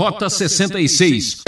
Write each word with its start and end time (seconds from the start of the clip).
Rota 0.00 0.30
66 0.30 1.42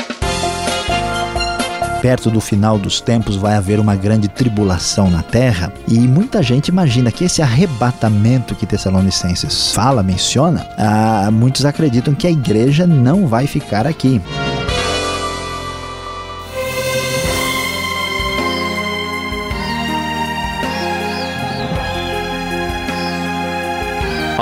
perto 2.02 2.30
do 2.30 2.38
final 2.38 2.78
dos 2.78 3.00
tempos 3.00 3.34
vai 3.34 3.54
haver 3.54 3.80
uma 3.80 3.96
grande 3.96 4.28
tribulação 4.28 5.10
na 5.10 5.22
terra 5.22 5.72
e 5.88 6.00
muita 6.00 6.42
gente 6.42 6.68
imagina 6.68 7.10
que 7.10 7.24
esse 7.24 7.40
arrebatamento 7.40 8.54
que 8.54 8.66
Tessalonicenses 8.66 9.72
fala, 9.72 10.02
menciona, 10.02 10.68
ah, 10.76 11.30
muitos 11.32 11.64
acreditam 11.64 12.14
que 12.14 12.26
a 12.26 12.30
igreja 12.30 12.86
não 12.86 13.26
vai 13.26 13.46
ficar 13.46 13.86
aqui. 13.86 14.20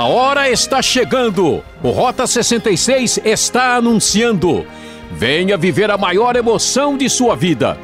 A 0.01 0.05
hora 0.05 0.49
está 0.49 0.81
chegando. 0.81 1.63
O 1.83 1.91
Rota 1.91 2.25
66 2.25 3.19
está 3.23 3.75
anunciando. 3.75 4.65
Venha 5.11 5.55
viver 5.55 5.91
a 5.91 5.97
maior 5.97 6.35
emoção 6.35 6.97
de 6.97 7.07
sua 7.07 7.35
vida. 7.35 7.77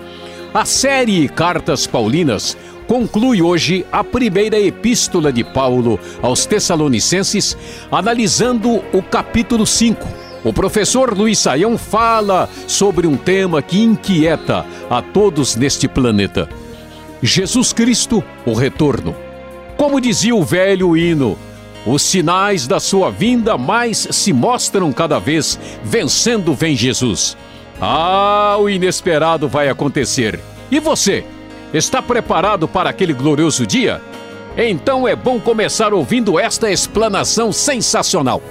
A 0.52 0.66
série 0.66 1.30
Cartas 1.30 1.85
Paulinas 1.85 2.58
conclui 2.88 3.39
hoje 3.39 3.85
a 3.91 4.03
primeira 4.03 4.59
epístola 4.59 5.31
de 5.31 5.44
Paulo 5.44 5.99
aos 6.20 6.48
Tessalonicenses, 6.48 7.55
analisando 7.91 8.84
o 8.91 9.03
capítulo 9.03 9.67
5. 9.67 10.03
O 10.44 10.52
professor 10.52 11.16
Luiz 11.16 11.38
Saião 11.38 11.77
fala 11.77 12.49
sobre 12.66 13.05
um 13.05 13.16
tema 13.16 13.61
que 13.61 13.84
inquieta 13.84 14.66
a 14.89 15.03
todos 15.03 15.55
neste 15.55 15.88
planeta: 15.88 16.49
Jesus 17.22 17.72
Cristo, 17.73 18.23
o 18.44 18.55
retorno. 18.55 19.16
Como 19.77 20.02
dizia 20.02 20.36
o 20.36 20.44
velho 20.44 20.97
hino, 20.97 21.38
os 21.86 22.02
sinais 22.02 22.67
da 22.67 22.80
sua 22.80 23.09
vinda 23.09 23.58
mais 23.58 24.08
se 24.12 24.34
mostram 24.34 24.91
cada 24.91 25.20
vez, 25.20 25.59
vencendo 25.84 26.53
vem 26.53 26.76
Jesus. 26.76 27.38
Ah, 27.80 28.58
o 28.59 28.70
inesperado 28.70 29.48
vai 29.48 29.70
acontecer. 29.70 30.39
E 30.69 30.80
você? 30.80 31.23
Está 31.73 32.02
preparado 32.02 32.67
para 32.67 32.89
aquele 32.89 33.14
glorioso 33.14 33.66
dia? 33.66 34.02
Então 34.58 35.08
é 35.08 35.16
bom 35.16 35.39
começar 35.39 35.94
ouvindo 35.94 36.39
esta 36.39 36.72
explanação 36.72 37.52
sensacional. 37.52 38.41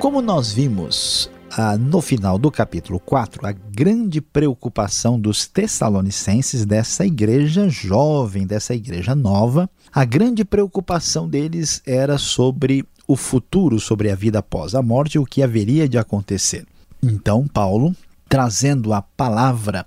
Como 0.00 0.20
nós 0.20 0.52
vimos 0.52 1.30
ah, 1.56 1.78
no 1.78 2.00
final 2.00 2.36
do 2.36 2.50
capítulo 2.50 2.98
4, 2.98 3.46
a 3.46 3.52
grande 3.52 4.20
preocupação 4.20 5.20
dos 5.20 5.46
tessalonicenses, 5.46 6.64
dessa 6.64 7.06
igreja 7.06 7.68
jovem, 7.68 8.44
dessa 8.44 8.74
igreja 8.74 9.14
nova, 9.14 9.70
a 9.92 10.04
grande 10.04 10.44
preocupação 10.44 11.28
deles 11.28 11.80
era 11.86 12.18
sobre 12.18 12.84
o 13.06 13.14
futuro, 13.14 13.78
sobre 13.78 14.10
a 14.10 14.16
vida 14.16 14.40
após 14.40 14.74
a 14.74 14.82
morte, 14.82 15.16
o 15.16 15.24
que 15.24 15.44
haveria 15.44 15.88
de 15.88 15.96
acontecer. 15.96 16.66
Então, 17.00 17.46
Paulo, 17.46 17.94
trazendo 18.28 18.92
a 18.92 19.00
palavra 19.00 19.86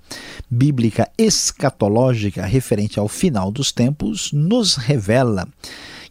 bíblica 0.49 1.09
escatológica 1.17 2.45
referente 2.45 2.97
ao 2.97 3.09
final 3.09 3.51
dos 3.51 3.73
tempos, 3.73 4.31
nos 4.31 4.75
revela 4.75 5.45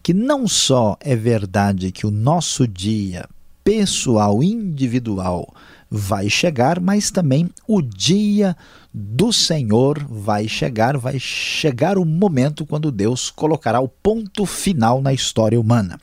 que 0.03 0.13
não 0.13 0.47
só 0.47 0.99
é 1.01 1.17
verdade 1.17 1.91
que 1.91 2.07
o 2.07 2.11
nosso 2.11 2.69
dia 2.69 3.27
pessoal, 3.67 4.45
individual, 4.45 5.53
vai 5.91 6.31
chegar, 6.31 6.79
mas 6.79 7.11
também 7.11 7.51
o 7.67 7.83
dia 7.83 8.57
do 8.95 9.33
Senhor 9.33 10.07
vai 10.09 10.47
chegar, 10.47 10.97
vai 10.97 11.19
chegar 11.19 11.99
o 11.99 12.05
momento 12.05 12.65
quando 12.65 12.93
Deus 12.93 13.29
colocará 13.29 13.81
o 13.81 13.89
ponto 13.89 14.47
final 14.47 15.03
na 15.03 15.13
história 15.13 15.61
humana. 15.61 15.99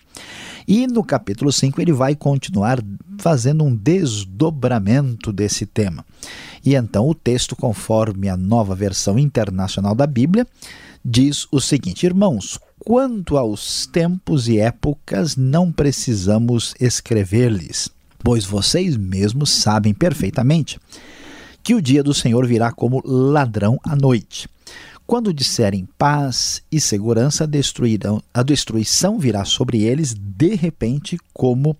E 0.67 0.87
no 0.87 1.05
capítulo 1.05 1.53
5 1.53 1.81
ele 1.81 1.93
vai 1.93 2.17
continuar 2.17 2.83
fazendo 3.17 3.63
um 3.63 3.73
desdobramento 3.73 5.31
desse 5.31 5.65
tema. 5.65 6.05
E 6.65 6.75
então 6.75 7.07
o 7.07 7.15
texto, 7.15 7.55
conforme 7.55 8.27
a 8.27 8.35
nova 8.35 8.75
versão 8.75 9.17
internacional 9.17 9.95
da 9.95 10.05
Bíblia, 10.05 10.45
diz 11.03 11.47
o 11.49 11.61
seguinte: 11.61 12.05
Irmãos, 12.05 12.59
Quanto 12.85 13.37
aos 13.37 13.85
tempos 13.85 14.49
e 14.49 14.59
épocas, 14.59 15.37
não 15.37 15.71
precisamos 15.71 16.75
escrever-lhes, 16.81 17.89
pois 18.21 18.43
vocês 18.43 18.97
mesmos 18.97 19.51
sabem 19.51 19.93
perfeitamente 19.93 20.77
que 21.63 21.73
o 21.73 21.81
dia 21.81 22.03
do 22.03 22.13
Senhor 22.13 22.45
virá 22.45 22.73
como 22.73 23.01
ladrão 23.05 23.79
à 23.85 23.95
noite. 23.95 24.49
Quando 25.07 25.33
disserem 25.33 25.87
paz 25.97 26.61
e 26.69 26.81
segurança, 26.81 27.47
destruirão, 27.47 28.21
a 28.33 28.43
destruição 28.43 29.17
virá 29.17 29.45
sobre 29.45 29.81
eles 29.81 30.13
de 30.13 30.53
repente, 30.53 31.17
como 31.33 31.77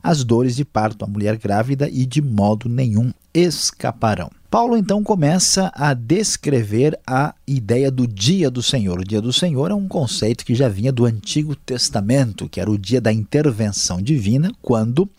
as 0.00 0.22
dores 0.22 0.54
de 0.54 0.64
parto 0.64 1.04
à 1.04 1.08
mulher 1.08 1.36
grávida, 1.36 1.88
e 1.88 2.06
de 2.06 2.22
modo 2.22 2.68
nenhum 2.68 3.12
escaparão. 3.34 4.30
Paulo 4.54 4.76
então 4.76 5.02
começa 5.02 5.72
a 5.74 5.92
descrever 5.94 6.96
a 7.04 7.34
ideia 7.44 7.90
do 7.90 8.06
dia 8.06 8.48
do 8.48 8.62
Senhor. 8.62 9.00
O 9.00 9.04
dia 9.04 9.20
do 9.20 9.32
Senhor 9.32 9.68
é 9.72 9.74
um 9.74 9.88
conceito 9.88 10.44
que 10.44 10.54
já 10.54 10.68
vinha 10.68 10.92
do 10.92 11.04
Antigo 11.04 11.56
Testamento, 11.56 12.48
que 12.48 12.60
era 12.60 12.70
o 12.70 12.78
dia 12.78 13.00
da 13.00 13.12
intervenção 13.12 14.00
divina, 14.00 14.52
quando 14.62 15.10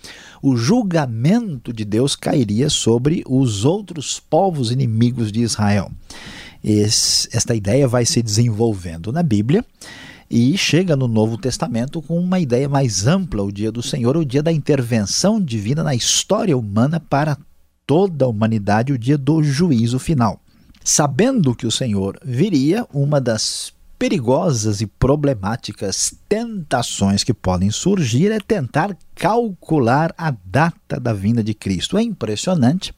o 0.41 0.55
julgamento 0.55 1.73
de 1.73 1.83
Deus 1.83 2.15
cairia 2.15 2.69
sobre 2.69 3.25
os 3.27 3.65
outros 3.65 4.21
povos 4.21 4.71
inimigos 4.71 5.33
de 5.33 5.41
Israel. 5.41 5.91
Esse, 6.63 7.27
esta 7.33 7.53
ideia 7.53 7.89
vai 7.89 8.05
se 8.05 8.21
desenvolvendo 8.21 9.11
na 9.11 9.21
Bíblia 9.21 9.65
e 10.31 10.57
chega 10.57 10.95
no 10.95 11.09
Novo 11.09 11.37
Testamento 11.37 12.01
com 12.01 12.17
uma 12.17 12.39
ideia 12.39 12.69
mais 12.69 13.05
ampla, 13.05 13.43
o 13.43 13.51
dia 13.51 13.69
do 13.69 13.83
Senhor, 13.83 14.15
o 14.15 14.23
dia 14.23 14.41
da 14.41 14.53
intervenção 14.53 15.41
divina 15.41 15.83
na 15.83 15.93
história 15.93 16.57
humana 16.57 17.01
para 17.01 17.37
toda 17.85 18.25
a 18.25 18.27
humanidade 18.27 18.93
o 18.93 18.97
dia 18.97 19.17
do 19.17 19.41
juízo 19.43 19.99
final. 19.99 20.39
Sabendo 20.83 21.55
que 21.55 21.65
o 21.65 21.71
Senhor 21.71 22.19
viria, 22.23 22.85
uma 22.93 23.19
das 23.19 23.73
perigosas 23.97 24.81
e 24.81 24.87
problemáticas 24.87 26.13
tentações 26.27 27.23
que 27.23 27.33
podem 27.33 27.71
surgir 27.71 28.31
é 28.31 28.39
tentar 28.39 28.95
calcular 29.15 30.13
a 30.17 30.35
data 30.45 30.99
da 30.99 31.13
vinda 31.13 31.43
de 31.43 31.53
Cristo. 31.53 31.97
É 31.97 32.03
impressionante, 32.03 32.93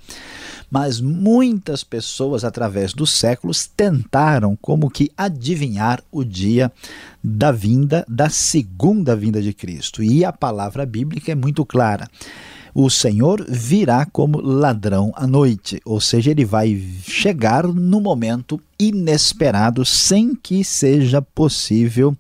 mas 0.72 1.00
muitas 1.00 1.84
pessoas 1.84 2.44
através 2.44 2.94
dos 2.94 3.12
séculos 3.12 3.68
tentaram 3.68 4.58
como 4.60 4.90
que 4.90 5.12
adivinhar 5.16 6.04
o 6.12 6.24
dia 6.24 6.72
da 7.24 7.52
vinda 7.52 8.04
da 8.10 8.30
segunda 8.30 9.16
vinda 9.16 9.42
de 9.42 9.54
Cristo. 9.54 10.04
E 10.04 10.26
a 10.26 10.34
palavra 10.34 10.86
bíblica 10.86 11.32
é 11.32 11.36
muito 11.36 11.64
clara 11.64 12.10
o 12.80 12.92
Senhor 12.92 13.44
virá 13.50 14.06
como 14.06 14.40
ladrão 14.40 15.12
à 15.16 15.26
noite, 15.26 15.82
ou 15.84 16.00
seja, 16.00 16.30
ele 16.30 16.46
vai 16.46 16.80
chegar 17.02 17.66
no 17.66 18.00
momento 18.00 18.62
inesperado, 18.80 19.84
sem 19.84 20.36
que 20.36 20.64
seja 20.64 21.20
possível 21.20 22.16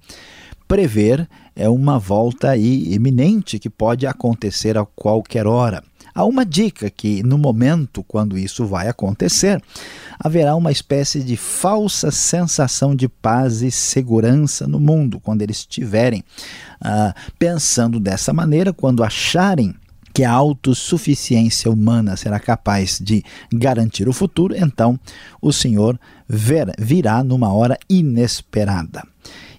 prever 0.68 1.30
é 1.56 1.70
uma 1.70 2.00
volta 2.00 2.50
aí 2.50 2.92
iminente 2.92 3.60
que 3.60 3.70
pode 3.70 4.08
acontecer 4.08 4.80
a 4.80 4.86
qualquer 4.96 5.46
hora. 5.46 5.84
Há 6.14 6.26
uma 6.26 6.44
dica 6.44 6.90
que 6.90 7.22
no 7.22 7.38
momento 7.38 8.04
quando 8.04 8.36
isso 8.36 8.66
vai 8.66 8.88
acontecer, 8.88 9.62
haverá 10.20 10.56
uma 10.56 10.72
espécie 10.72 11.22
de 11.22 11.38
falsa 11.38 12.10
sensação 12.10 12.96
de 12.96 13.08
paz 13.08 13.62
e 13.62 13.70
segurança 13.70 14.68
no 14.68 14.80
mundo 14.80 15.20
quando 15.20 15.44
eles 15.44 15.58
estiverem 15.58 16.24
ah, 16.82 17.14
pensando 17.38 18.00
dessa 18.00 18.34
maneira, 18.34 18.74
quando 18.74 19.04
acharem 19.04 19.76
que 20.18 20.24
a 20.24 20.32
autossuficiência 20.32 21.70
humana 21.70 22.18
será 22.18 22.40
capaz 22.40 22.98
de 23.00 23.24
garantir 23.54 24.10
o 24.10 24.14
futuro, 24.14 24.56
então 24.58 25.00
o 25.40 25.54
Senhor 25.54 26.00
virá 26.80 27.24
numa 27.24 27.54
hora 27.54 27.78
inesperada. 27.88 29.04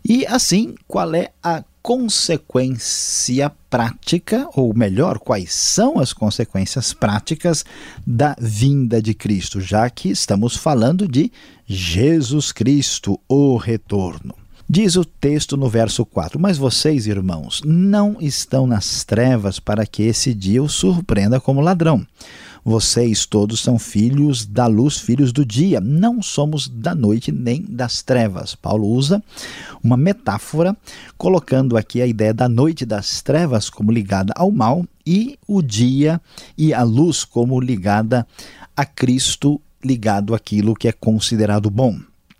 E 0.05 0.27
assim, 0.27 0.75
qual 0.89 1.15
é 1.15 1.31
a 1.41 1.63
consequência 1.81 3.53
prática, 3.71 4.49
ou 4.53 4.75
melhor, 4.75 5.21
quais 5.21 5.55
são 5.55 6.00
as 6.00 6.12
consequências 6.12 6.93
práticas 6.93 7.65
da 8.05 8.35
vinda 8.41 9.00
de 9.00 9.15
Cristo, 9.15 9.61
já 9.61 9.88
que 9.88 10.09
estamos 10.09 10.56
falando 10.56 11.06
de 11.06 11.31
Jesus 11.69 12.50
Cristo, 12.50 13.17
o 13.29 13.56
retorno. 13.56 14.35
Diz 14.70 14.97
o 14.97 15.05
texto 15.05 15.56
no 15.56 15.67
verso 15.67 16.05
4: 16.05 16.38
Mas 16.38 16.59
vocês, 16.59 17.06
irmãos, 17.06 17.62
não 17.65 18.19
estão 18.20 18.67
nas 18.67 19.03
trevas 19.03 19.59
para 19.59 19.87
que 19.87 20.03
esse 20.03 20.35
dia 20.35 20.62
o 20.62 20.69
surpreenda 20.69 21.41
como 21.41 21.62
ladrão. 21.62 22.06
Vocês 22.62 23.25
todos 23.25 23.61
são 23.61 23.79
filhos 23.79 24.44
da 24.44 24.67
luz, 24.67 24.99
filhos 24.99 25.32
do 25.32 25.43
dia. 25.43 25.81
Não 25.81 26.20
somos 26.20 26.69
da 26.69 26.94
noite 26.94 27.32
nem 27.32 27.62
das 27.62 28.03
trevas. 28.03 28.55
Paulo 28.55 28.87
usa 28.88 29.25
uma 29.82 29.97
metáfora, 29.97 30.76
colocando 31.17 31.75
aqui 31.75 32.03
a 32.03 32.06
ideia 32.06 32.35
da 32.35 32.47
noite 32.47 32.85
das 32.85 33.23
trevas 33.23 33.70
como 33.70 33.91
ligada 33.91 34.35
ao 34.37 34.50
mal 34.50 34.85
e 35.06 35.38
o 35.47 35.62
dia 35.62 36.20
e 36.59 36.75
a 36.75 36.82
luz 36.82 37.25
como 37.25 37.59
ligada 37.59 38.26
a 38.76 38.85
Cristo, 38.85 39.59
ligado 39.82 40.35
àquilo 40.35 40.75
que 40.75 40.88
é 40.88 40.93
considerado 40.93 41.70
bom. 41.70 41.99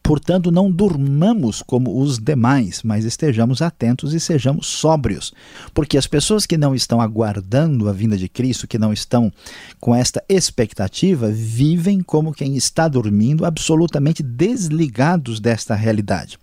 Portanto, 0.09 0.51
não 0.51 0.71
durmamos 0.71 1.61
como 1.61 2.01
os 2.01 2.19
demais, 2.19 2.83
mas 2.83 3.05
estejamos 3.05 3.61
atentos 3.61 4.15
e 4.15 4.19
sejamos 4.19 4.67
sóbrios. 4.67 5.35
Porque 5.75 5.99
as 5.99 6.07
pessoas 6.07 6.47
que 6.47 6.57
não 6.57 6.75
estão 6.75 6.99
aguardando 6.99 7.91
a 7.91 7.93
vinda 7.93 8.17
de 8.17 8.27
Cristo, 8.27 8.67
que 8.67 8.79
não 8.79 8.91
estão 8.91 9.31
com 9.79 9.95
esta 9.95 10.25
expectativa, 10.27 11.31
vivem 11.31 12.01
como 12.01 12.33
quem 12.33 12.57
está 12.57 12.89
dormindo, 12.89 13.45
absolutamente 13.45 14.23
desligados 14.23 15.41
desta 15.41 15.75
realidade. 15.75 16.39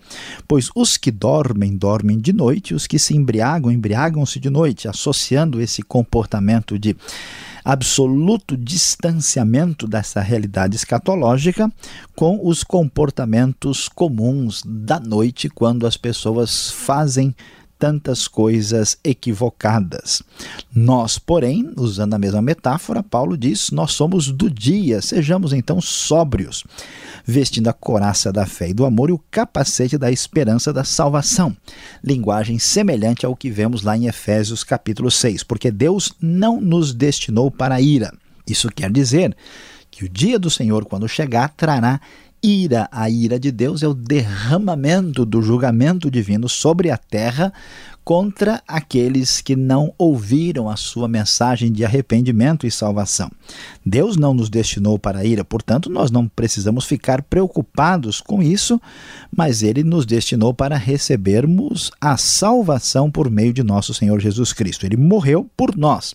Pois 0.48 0.70
os 0.76 0.96
que 0.96 1.10
dormem, 1.10 1.76
dormem 1.76 2.20
de 2.20 2.34
noite, 2.34 2.76
os 2.76 2.86
que 2.86 3.00
se 3.00 3.18
embriagam, 3.18 3.72
embriagam-se 3.72 4.40
de 4.40 4.52
noite, 4.52 4.88
associando 4.88 5.60
esse 5.60 5.82
comportamento 5.82 6.78
de 6.78 6.96
absoluto 7.66 8.56
distanciamento 8.56 9.88
dessa 9.88 10.22
realidade 10.22 10.76
escatológica 10.76 11.72
com 12.16 12.40
os 12.48 12.64
comportamentos 12.64 13.90
comuns 13.90 14.62
da 14.64 15.00
noite 15.00 15.50
quando 15.50 15.88
as 15.88 15.98
pessoas 15.98 16.70
fazem 16.70 17.36
tantas 17.78 18.28
coisas 18.28 18.98
equivocadas. 19.04 20.22
Nós, 20.74 21.18
porém, 21.18 21.74
usando 21.76 22.14
a 22.14 22.20
mesma 22.20 22.42
metáfora, 22.42 23.04
Paulo 23.04 23.36
diz: 23.36 23.72
nós 23.72 23.92
somos 23.92 24.32
do 24.32 24.50
dia, 24.50 25.02
sejamos 25.02 25.52
então 25.52 25.82
sóbrios, 25.82 26.64
vestindo 27.26 27.68
a 27.68 27.74
coraça 27.74 28.32
da 28.32 28.46
fé 28.46 28.70
e 28.70 28.74
do 28.74 28.86
amor 28.86 29.10
e 29.10 29.14
o 29.14 29.22
capacete 29.32 29.98
da 29.98 30.12
esperança 30.12 30.72
da 30.72 30.84
salvação. 30.84 31.56
Linguagem 32.04 32.60
semelhante 32.60 33.26
ao 33.26 33.36
que 33.36 33.50
vemos 33.50 33.82
lá 33.82 33.98
em 33.98 34.08
Efésios 34.08 34.64
capítulo 34.64 35.10
6, 35.10 35.44
porque 35.44 35.72
Deus 35.72 36.14
não 36.22 36.62
nos 36.62 36.94
destinou 36.94 37.50
para 37.50 37.76
a 37.76 37.82
ira. 37.82 38.14
Isso 38.48 38.70
quer 38.70 38.92
dizer 38.92 39.36
que 39.90 40.06
o 40.06 40.10
dia 40.10 40.38
do 40.38 40.50
Senhor, 40.50 40.86
quando 40.86 41.08
chegar, 41.08 41.50
trará 41.50 42.00
ira. 42.44 42.88
A 42.92 43.10
ira 43.10 43.40
de 43.40 43.52
Deus 43.52 43.82
é 43.82 43.88
o 43.88 43.94
derramamento 43.94 45.26
do 45.26 45.42
julgamento 45.42 46.12
divino 46.12 46.48
sobre 46.48 46.92
a 46.92 46.98
terra 46.98 47.52
contra 48.06 48.62
aqueles 48.68 49.42
que 49.42 49.56
não 49.56 49.92
ouviram 49.98 50.70
a 50.70 50.78
sua 50.78 51.08
mensagem 51.08 51.72
de 51.72 51.84
arrependimento 51.84 52.68
e 52.68 52.72
salvação. 52.72 53.32
Deus 53.84 54.16
não 54.16 54.32
nos 54.32 54.48
destinou 54.48 55.00
para 55.00 55.20
a 55.20 55.26
ira, 55.26 55.44
portanto, 55.44 55.90
nós 55.90 56.12
não 56.12 56.28
precisamos 56.28 56.86
ficar 56.86 57.24
preocupados 57.24 58.22
com 58.22 58.44
isso, 58.44 58.80
mas 59.36 59.64
ele 59.64 59.84
nos 59.84 60.06
destinou 60.06 60.54
para 60.54 60.78
recebermos 60.78 61.90
a 62.00 62.16
salvação 62.16 63.10
por 63.10 63.28
meio 63.28 63.52
de 63.52 63.64
nosso 63.64 63.92
Senhor 63.92 64.20
Jesus 64.20 64.54
Cristo. 64.54 64.86
Ele 64.86 64.98
morreu 64.98 65.50
por 65.58 65.76
nós 65.76 66.14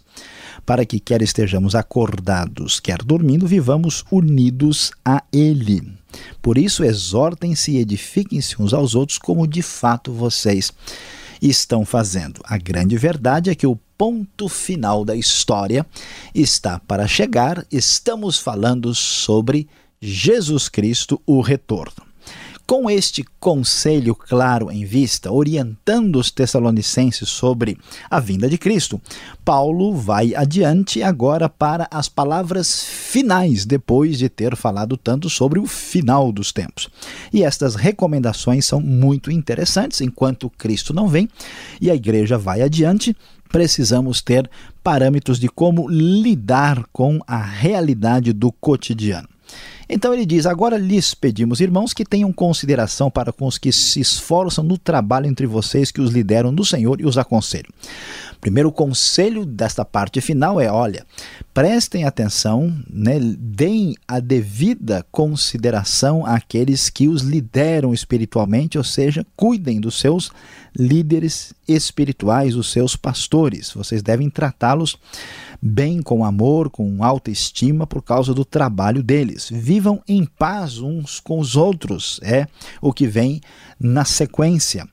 para 0.64 0.84
que, 0.84 1.00
quer 1.00 1.22
estejamos 1.22 1.74
acordados, 1.74 2.78
quer 2.78 3.02
dormindo, 3.02 3.48
vivamos 3.48 4.04
unidos 4.12 4.92
a 5.04 5.24
Ele. 5.32 5.82
Por 6.40 6.56
isso, 6.56 6.84
exortem-se 6.84 7.72
e 7.72 7.78
edifiquem-se 7.78 8.62
uns 8.62 8.72
aos 8.72 8.94
outros, 8.94 9.18
como 9.18 9.48
de 9.48 9.62
fato 9.62 10.12
vocês 10.12 10.72
estão 11.40 11.84
fazendo. 11.84 12.40
A 12.44 12.58
grande 12.58 12.96
verdade 12.96 13.50
é 13.50 13.54
que 13.54 13.66
o 13.66 13.76
ponto 13.96 14.48
final 14.48 15.04
da 15.04 15.14
história 15.14 15.86
está 16.34 16.78
para 16.78 17.06
chegar. 17.06 17.64
Estamos 17.70 18.38
falando 18.38 18.94
sobre 18.94 19.68
Jesus 20.00 20.68
Cristo, 20.68 21.20
o 21.26 21.40
retorno. 21.40 22.09
Com 22.70 22.88
este 22.88 23.24
conselho 23.40 24.14
claro 24.14 24.70
em 24.70 24.84
vista, 24.84 25.32
orientando 25.32 26.20
os 26.20 26.30
Tessalonicenses 26.30 27.28
sobre 27.28 27.76
a 28.08 28.20
vinda 28.20 28.48
de 28.48 28.56
Cristo, 28.56 29.02
Paulo 29.44 29.92
vai 29.92 30.36
adiante 30.36 31.02
agora 31.02 31.48
para 31.48 31.88
as 31.90 32.08
palavras 32.08 32.84
finais, 32.84 33.66
depois 33.66 34.18
de 34.18 34.28
ter 34.28 34.54
falado 34.54 34.96
tanto 34.96 35.28
sobre 35.28 35.58
o 35.58 35.66
final 35.66 36.30
dos 36.30 36.52
tempos. 36.52 36.88
E 37.32 37.42
estas 37.42 37.74
recomendações 37.74 38.66
são 38.66 38.80
muito 38.80 39.32
interessantes 39.32 40.00
enquanto 40.00 40.48
Cristo 40.48 40.94
não 40.94 41.08
vem 41.08 41.28
e 41.80 41.90
a 41.90 41.94
igreja 41.96 42.38
vai 42.38 42.62
adiante 42.62 43.16
precisamos 43.48 44.22
ter 44.22 44.48
parâmetros 44.80 45.40
de 45.40 45.48
como 45.48 45.88
lidar 45.88 46.84
com 46.92 47.18
a 47.26 47.42
realidade 47.42 48.32
do 48.32 48.52
cotidiano. 48.52 49.28
Então 49.90 50.14
ele 50.14 50.24
diz: 50.24 50.46
Agora 50.46 50.78
lhes 50.78 51.14
pedimos, 51.14 51.60
irmãos, 51.60 51.92
que 51.92 52.04
tenham 52.04 52.32
consideração 52.32 53.10
para 53.10 53.32
com 53.32 53.46
os 53.46 53.58
que 53.58 53.72
se 53.72 54.00
esforçam 54.00 54.62
no 54.62 54.78
trabalho 54.78 55.26
entre 55.26 55.46
vocês, 55.46 55.90
que 55.90 56.00
os 56.00 56.12
lideram 56.12 56.52
no 56.52 56.64
Senhor 56.64 57.00
e 57.00 57.04
os 57.04 57.18
aconselham. 57.18 57.70
Primeiro 58.40 58.72
conselho 58.72 59.44
desta 59.44 59.84
parte 59.84 60.20
final 60.20 60.60
é: 60.60 60.70
olha, 60.70 61.04
prestem 61.52 62.04
atenção, 62.04 62.74
né, 62.88 63.18
deem 63.38 63.96
a 64.06 64.20
devida 64.20 65.04
consideração 65.10 66.24
àqueles 66.24 66.88
que 66.88 67.08
os 67.08 67.22
lideram 67.22 67.92
espiritualmente, 67.92 68.78
ou 68.78 68.84
seja, 68.84 69.26
cuidem 69.36 69.80
dos 69.80 69.98
seus 69.98 70.30
líderes 70.74 71.52
espirituais, 71.68 72.56
os 72.56 72.70
seus 72.70 72.96
pastores. 72.96 73.72
Vocês 73.74 74.02
devem 74.02 74.30
tratá-los 74.30 74.96
bem, 75.60 76.00
com 76.00 76.24
amor, 76.24 76.70
com 76.70 77.04
autoestima, 77.04 77.86
por 77.86 78.02
causa 78.02 78.32
do 78.32 78.44
trabalho 78.44 79.02
deles. 79.02 79.50
Vivam 79.80 80.02
em 80.06 80.26
paz 80.26 80.76
uns 80.76 81.20
com 81.20 81.38
os 81.38 81.56
outros, 81.56 82.20
é 82.22 82.46
o 82.82 82.92
que 82.92 83.06
vem 83.06 83.40
na 83.80 84.04
sequência. 84.04 84.86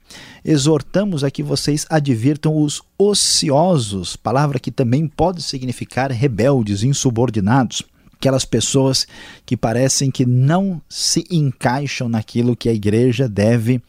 Exortamos 0.45 1.25
a 1.25 1.29
que 1.29 1.43
vocês 1.43 1.85
advirtam 1.89 2.55
os 2.55 2.81
ociosos, 2.97 4.15
palavra 4.15 4.59
que 4.59 4.71
também 4.71 5.05
pode 5.05 5.41
significar 5.41 6.09
rebeldes, 6.09 6.83
insubordinados 6.83 7.83
aquelas 8.13 8.45
pessoas 8.45 9.05
que 9.45 9.57
parecem 9.57 10.09
que 10.09 10.25
não 10.25 10.81
se 10.89 11.25
encaixam 11.29 12.07
naquilo 12.07 12.55
que 12.55 12.69
a 12.69 12.73
igreja 12.73 13.27
deve 13.27 13.81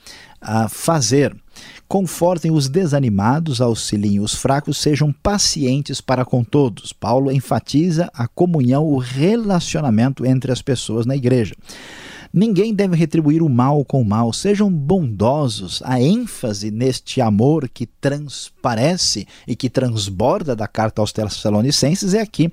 uh, 0.42 0.68
fazer. 0.68 1.34
Confortem 1.88 2.50
os 2.50 2.68
desanimados, 2.68 3.60
auxiliem 3.60 4.20
os 4.20 4.34
fracos, 4.34 4.78
sejam 4.78 5.12
pacientes 5.12 6.00
para 6.00 6.24
com 6.24 6.44
todos. 6.44 6.92
Paulo 6.92 7.32
enfatiza 7.32 8.10
a 8.14 8.28
comunhão, 8.28 8.84
o 8.84 8.98
relacionamento 8.98 10.24
entre 10.26 10.52
as 10.52 10.60
pessoas 10.60 11.06
na 11.06 11.16
igreja. 11.16 11.54
Ninguém 12.32 12.74
deve 12.74 12.94
retribuir 12.94 13.42
o 13.42 13.48
mal 13.48 13.84
com 13.84 14.02
o 14.02 14.04
mal, 14.04 14.32
sejam 14.32 14.70
bondosos. 14.70 15.80
A 15.84 16.00
ênfase 16.00 16.70
neste 16.70 17.20
amor 17.20 17.68
que 17.68 17.86
transparece 17.86 19.26
e 19.46 19.56
que 19.56 19.70
transborda 19.70 20.54
da 20.54 20.68
carta 20.68 21.00
aos 21.00 21.10
Tessalonicenses 21.10 22.12
é 22.12 22.20
aqui 22.20 22.52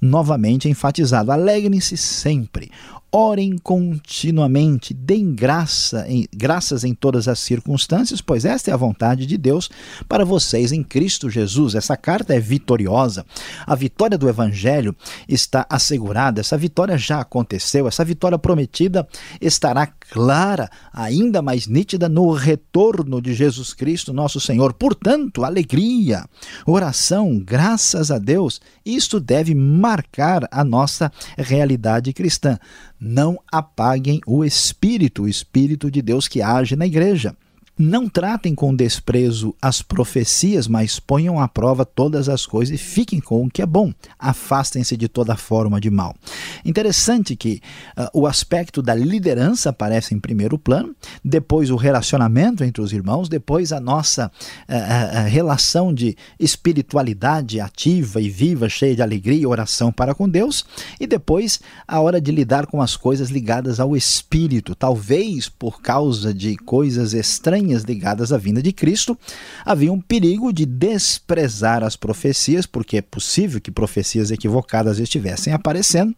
novamente 0.00 0.68
enfatizado. 0.68 1.32
Alegrem-se 1.32 1.96
sempre, 1.96 2.70
orem 3.10 3.56
continuamente, 3.58 4.92
deem 4.92 5.34
graça 5.34 6.04
em, 6.08 6.26
graças 6.34 6.84
em 6.84 6.94
todas 6.94 7.28
as 7.28 7.38
circunstâncias, 7.38 8.20
pois 8.20 8.44
esta 8.44 8.70
é 8.70 8.74
a 8.74 8.76
vontade 8.76 9.26
de 9.26 9.38
Deus 9.38 9.70
para 10.08 10.24
vocês 10.24 10.72
em 10.72 10.82
Cristo 10.82 11.30
Jesus. 11.30 11.74
Essa 11.74 11.96
carta 11.96 12.34
é 12.34 12.40
vitoriosa. 12.40 13.24
A 13.66 13.74
vitória 13.74 14.18
do 14.18 14.28
Evangelho 14.28 14.94
está 15.28 15.66
assegurada, 15.68 16.40
essa 16.40 16.58
vitória 16.58 16.98
já 16.98 17.20
aconteceu, 17.20 17.88
essa 17.88 18.04
vitória 18.04 18.38
prometida 18.38 19.06
estará 19.40 19.86
clara, 20.10 20.70
ainda 20.92 21.42
mais 21.42 21.66
nítida 21.66 22.08
no 22.08 22.30
retorno 22.32 23.20
de 23.20 23.34
Jesus 23.34 23.74
Cristo, 23.74 24.12
nosso 24.12 24.40
Senhor. 24.40 24.72
Portanto, 24.72 25.44
alegria, 25.44 26.24
oração, 26.66 27.38
graças 27.38 28.10
a 28.10 28.18
Deus, 28.18 28.60
isto 28.84 29.18
deve 29.20 29.54
marcar 29.54 30.46
a 30.50 30.64
nossa 30.64 31.10
realidade 31.36 32.12
cristã 32.12 32.58
não 33.00 33.38
apaguem 33.50 34.20
o 34.26 34.44
Espírito, 34.44 35.24
o 35.24 35.28
Espírito 35.28 35.90
de 35.90 36.00
Deus 36.00 36.26
que 36.26 36.42
age 36.42 36.76
na 36.76 36.86
igreja. 36.86 37.36
Não 37.78 38.08
tratem 38.08 38.54
com 38.54 38.74
desprezo 38.74 39.54
as 39.60 39.82
profecias, 39.82 40.66
mas 40.66 40.98
ponham 40.98 41.38
à 41.38 41.46
prova 41.46 41.84
todas 41.84 42.26
as 42.26 42.46
coisas 42.46 42.74
e 42.74 42.78
fiquem 42.82 43.20
com 43.20 43.44
o 43.44 43.50
que 43.50 43.60
é 43.60 43.66
bom. 43.66 43.92
Afastem-se 44.18 44.96
de 44.96 45.08
toda 45.08 45.36
forma 45.36 45.78
de 45.78 45.90
mal. 45.90 46.16
Interessante 46.64 47.36
que 47.36 47.60
uh, 47.94 48.08
o 48.14 48.26
aspecto 48.26 48.80
da 48.80 48.94
liderança 48.94 49.68
aparece 49.68 50.14
em 50.14 50.18
primeiro 50.18 50.58
plano, 50.58 50.96
depois 51.22 51.70
o 51.70 51.76
relacionamento 51.76 52.64
entre 52.64 52.80
os 52.80 52.94
irmãos, 52.94 53.28
depois 53.28 53.72
a 53.72 53.80
nossa 53.80 54.28
uh, 54.28 54.72
uh, 54.72 55.28
relação 55.28 55.92
de 55.92 56.16
espiritualidade 56.40 57.60
ativa 57.60 58.22
e 58.22 58.30
viva, 58.30 58.70
cheia 58.70 58.96
de 58.96 59.02
alegria 59.02 59.42
e 59.42 59.46
oração 59.46 59.92
para 59.92 60.14
com 60.14 60.26
Deus, 60.26 60.64
e 60.98 61.06
depois 61.06 61.60
a 61.86 62.00
hora 62.00 62.22
de 62.22 62.32
lidar 62.32 62.66
com 62.66 62.80
as 62.80 62.96
coisas 62.96 63.28
ligadas 63.28 63.78
ao 63.80 63.94
espírito, 63.94 64.74
talvez 64.74 65.50
por 65.50 65.82
causa 65.82 66.32
de 66.32 66.56
coisas 66.56 67.12
estranhas 67.12 67.65
ligadas 67.84 68.32
à 68.32 68.38
vinda 68.38 68.62
de 68.62 68.72
Cristo, 68.72 69.18
havia 69.64 69.92
um 69.92 70.00
perigo 70.00 70.52
de 70.52 70.64
desprezar 70.64 71.82
as 71.82 71.96
profecias, 71.96 72.66
porque 72.66 72.98
é 72.98 73.02
possível 73.02 73.60
que 73.60 73.70
profecias 73.70 74.30
equivocadas 74.30 74.98
estivessem 74.98 75.52
aparecendo. 75.52 76.14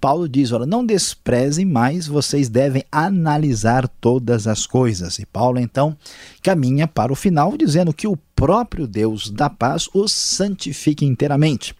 Paulo 0.00 0.28
diz: 0.28 0.52
Olha, 0.52 0.66
não 0.66 0.84
desprezem 0.84 1.64
mais, 1.64 2.06
vocês 2.06 2.48
devem 2.48 2.84
analisar 2.90 3.88
todas 4.00 4.46
as 4.46 4.66
coisas. 4.66 5.18
E 5.18 5.26
Paulo 5.26 5.58
então 5.58 5.96
caminha 6.42 6.86
para 6.86 7.12
o 7.12 7.16
final, 7.16 7.56
dizendo 7.56 7.92
que 7.92 8.06
o 8.06 8.18
próprio 8.34 8.88
Deus 8.88 9.30
da 9.30 9.48
paz 9.48 9.88
os 9.94 10.10
santifique 10.10 11.04
inteiramente. 11.04 11.74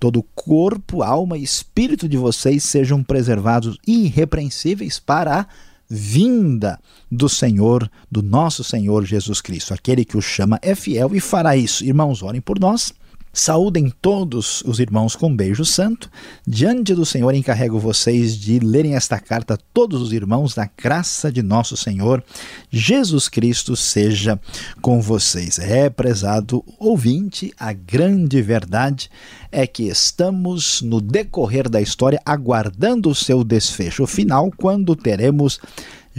Todo 0.00 0.24
corpo, 0.34 1.02
alma 1.02 1.36
e 1.36 1.42
espírito 1.42 2.08
de 2.08 2.16
vocês 2.16 2.64
sejam 2.64 3.02
preservados 3.02 3.76
irrepreensíveis 3.86 4.98
para 4.98 5.40
a 5.40 5.46
vinda 5.88 6.78
do 7.10 7.28
Senhor, 7.28 7.90
do 8.10 8.22
nosso 8.22 8.62
Senhor 8.62 9.04
Jesus 9.04 9.40
Cristo. 9.40 9.72
Aquele 9.72 10.04
que 10.04 10.16
o 10.16 10.22
chama 10.22 10.58
é 10.62 10.74
fiel 10.74 11.14
e 11.14 11.20
fará 11.20 11.56
isso. 11.56 11.84
Irmãos, 11.84 12.22
orem 12.22 12.40
por 12.40 12.58
nós. 12.58 12.92
Saúdem 13.38 13.88
todos 14.02 14.64
os 14.66 14.80
irmãos 14.80 15.14
com 15.14 15.28
um 15.28 15.36
beijo 15.36 15.64
santo. 15.64 16.10
Diante 16.44 16.92
do 16.92 17.06
Senhor, 17.06 17.32
encarrego 17.32 17.78
vocês 17.78 18.36
de 18.36 18.58
lerem 18.58 18.96
esta 18.96 19.20
carta, 19.20 19.56
todos 19.72 20.02
os 20.02 20.12
irmãos, 20.12 20.56
da 20.56 20.68
graça 20.76 21.30
de 21.30 21.40
nosso 21.40 21.76
Senhor 21.76 22.20
Jesus 22.68 23.28
Cristo 23.28 23.76
seja 23.76 24.40
com 24.82 25.00
vocês. 25.00 25.60
É, 25.60 25.88
prezado 25.88 26.64
ouvinte, 26.80 27.54
a 27.56 27.72
grande 27.72 28.42
verdade 28.42 29.08
é 29.52 29.68
que 29.68 29.84
estamos 29.84 30.82
no 30.82 31.00
decorrer 31.00 31.68
da 31.68 31.80
história 31.80 32.20
aguardando 32.26 33.08
o 33.08 33.14
seu 33.14 33.44
desfecho 33.44 34.04
final, 34.04 34.50
quando 34.56 34.96
teremos 34.96 35.60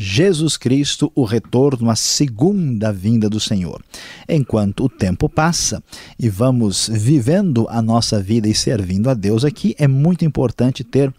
Jesus 0.02 0.56
Cristo, 0.56 1.12
o 1.14 1.26
retorno, 1.26 1.90
a 1.90 1.96
segunda 1.96 2.94
vinda 2.94 3.30
do 3.30 3.38
Senhor. 3.38 3.84
Enquanto 4.30 4.86
o 4.86 4.90
tempo 4.90 5.28
passa 5.28 5.84
e 6.18 6.30
vamos 6.30 6.90
vivendo 6.90 7.68
a 7.70 7.82
nossa 7.82 8.22
vida 8.22 8.48
e 8.48 8.56
servindo 8.56 9.10
a 9.10 9.14
Deus 9.14 9.44
aqui, 9.44 9.76
é 9.78 9.90
muito 9.90 10.24
importante 10.24 10.86
ter 10.86 11.14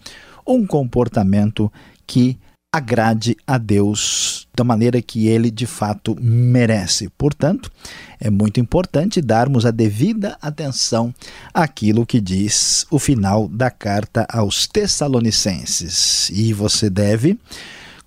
um 0.46 0.66
comportamento 0.66 1.70
que 2.06 2.38
agrade 2.72 3.36
a 3.46 3.58
Deus 3.58 4.48
da 4.54 4.64
maneira 4.64 5.02
que 5.02 5.26
ele 5.26 5.50
de 5.50 5.66
fato 5.66 6.16
merece. 6.18 7.10
Portanto, 7.18 7.70
é 8.18 8.30
muito 8.30 8.60
importante 8.60 9.20
darmos 9.20 9.66
a 9.66 9.70
devida 9.70 10.38
atenção 10.40 11.12
àquilo 11.52 12.06
que 12.06 12.20
diz 12.20 12.86
o 12.90 12.98
final 12.98 13.46
da 13.46 13.70
carta 13.70 14.26
aos 14.30 14.66
Tessalonicenses. 14.66 16.30
E 16.30 16.54
você 16.54 16.88
deve 16.88 17.38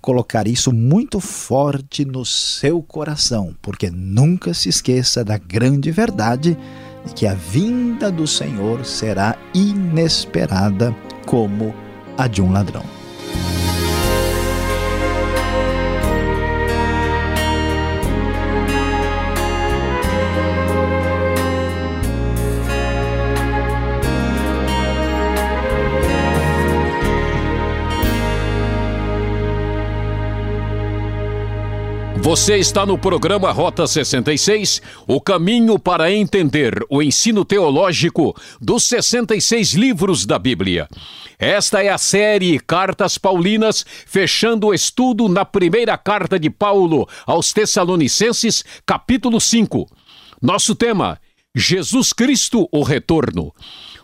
colocar 0.04 0.46
isso 0.46 0.70
muito 0.70 1.18
forte 1.18 2.04
no 2.04 2.26
seu 2.26 2.82
coração, 2.82 3.56
porque 3.62 3.90
nunca 3.90 4.52
se 4.52 4.68
esqueça 4.68 5.24
da 5.24 5.38
grande 5.38 5.90
verdade 5.90 6.58
de 7.06 7.14
que 7.14 7.26
a 7.26 7.32
vinda 7.32 8.12
do 8.12 8.26
Senhor 8.26 8.84
será 8.84 9.34
inesperada 9.54 10.94
como 11.24 11.74
a 12.18 12.26
de 12.26 12.42
um 12.42 12.52
ladrão. 12.52 12.93
Você 32.24 32.56
está 32.56 32.86
no 32.86 32.96
programa 32.96 33.52
Rota 33.52 33.86
66, 33.86 34.80
o 35.06 35.20
caminho 35.20 35.78
para 35.78 36.10
entender 36.10 36.82
o 36.88 37.02
ensino 37.02 37.44
teológico 37.44 38.34
dos 38.58 38.84
66 38.84 39.74
livros 39.74 40.24
da 40.24 40.38
Bíblia. 40.38 40.88
Esta 41.38 41.84
é 41.84 41.90
a 41.90 41.98
série 41.98 42.58
Cartas 42.58 43.18
Paulinas, 43.18 43.84
fechando 44.06 44.68
o 44.68 44.74
estudo 44.74 45.28
na 45.28 45.44
primeira 45.44 45.98
carta 45.98 46.40
de 46.40 46.48
Paulo 46.48 47.06
aos 47.26 47.52
Tessalonicenses, 47.52 48.64
capítulo 48.86 49.38
5. 49.38 49.86
Nosso 50.40 50.74
tema: 50.74 51.20
Jesus 51.54 52.14
Cristo, 52.14 52.66
o 52.72 52.82
Retorno. 52.82 53.52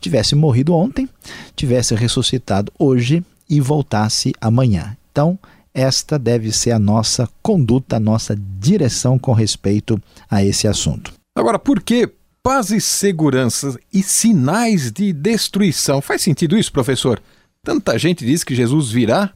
tivesse 0.00 0.36
morrido 0.36 0.72
ontem, 0.72 1.08
tivesse 1.56 1.96
ressuscitado 1.96 2.72
hoje 2.78 3.24
e 3.50 3.60
voltasse 3.60 4.32
amanhã. 4.40 4.96
Então, 5.10 5.36
esta 5.74 6.16
deve 6.16 6.52
ser 6.52 6.70
a 6.70 6.78
nossa 6.78 7.28
conduta, 7.42 7.96
a 7.96 8.00
nossa 8.00 8.36
direção 8.60 9.18
com 9.18 9.32
respeito 9.32 10.00
a 10.30 10.44
esse 10.44 10.68
assunto. 10.68 11.12
Agora, 11.36 11.58
por 11.58 11.82
que 11.82 12.08
paz 12.40 12.70
e 12.70 12.80
segurança 12.80 13.76
e 13.92 14.00
sinais 14.00 14.92
de 14.92 15.12
destruição? 15.12 16.00
Faz 16.00 16.22
sentido 16.22 16.56
isso, 16.56 16.70
professor? 16.70 17.20
Tanta 17.64 17.96
gente 17.96 18.26
diz 18.26 18.42
que 18.42 18.56
Jesus 18.56 18.90
virá, 18.90 19.30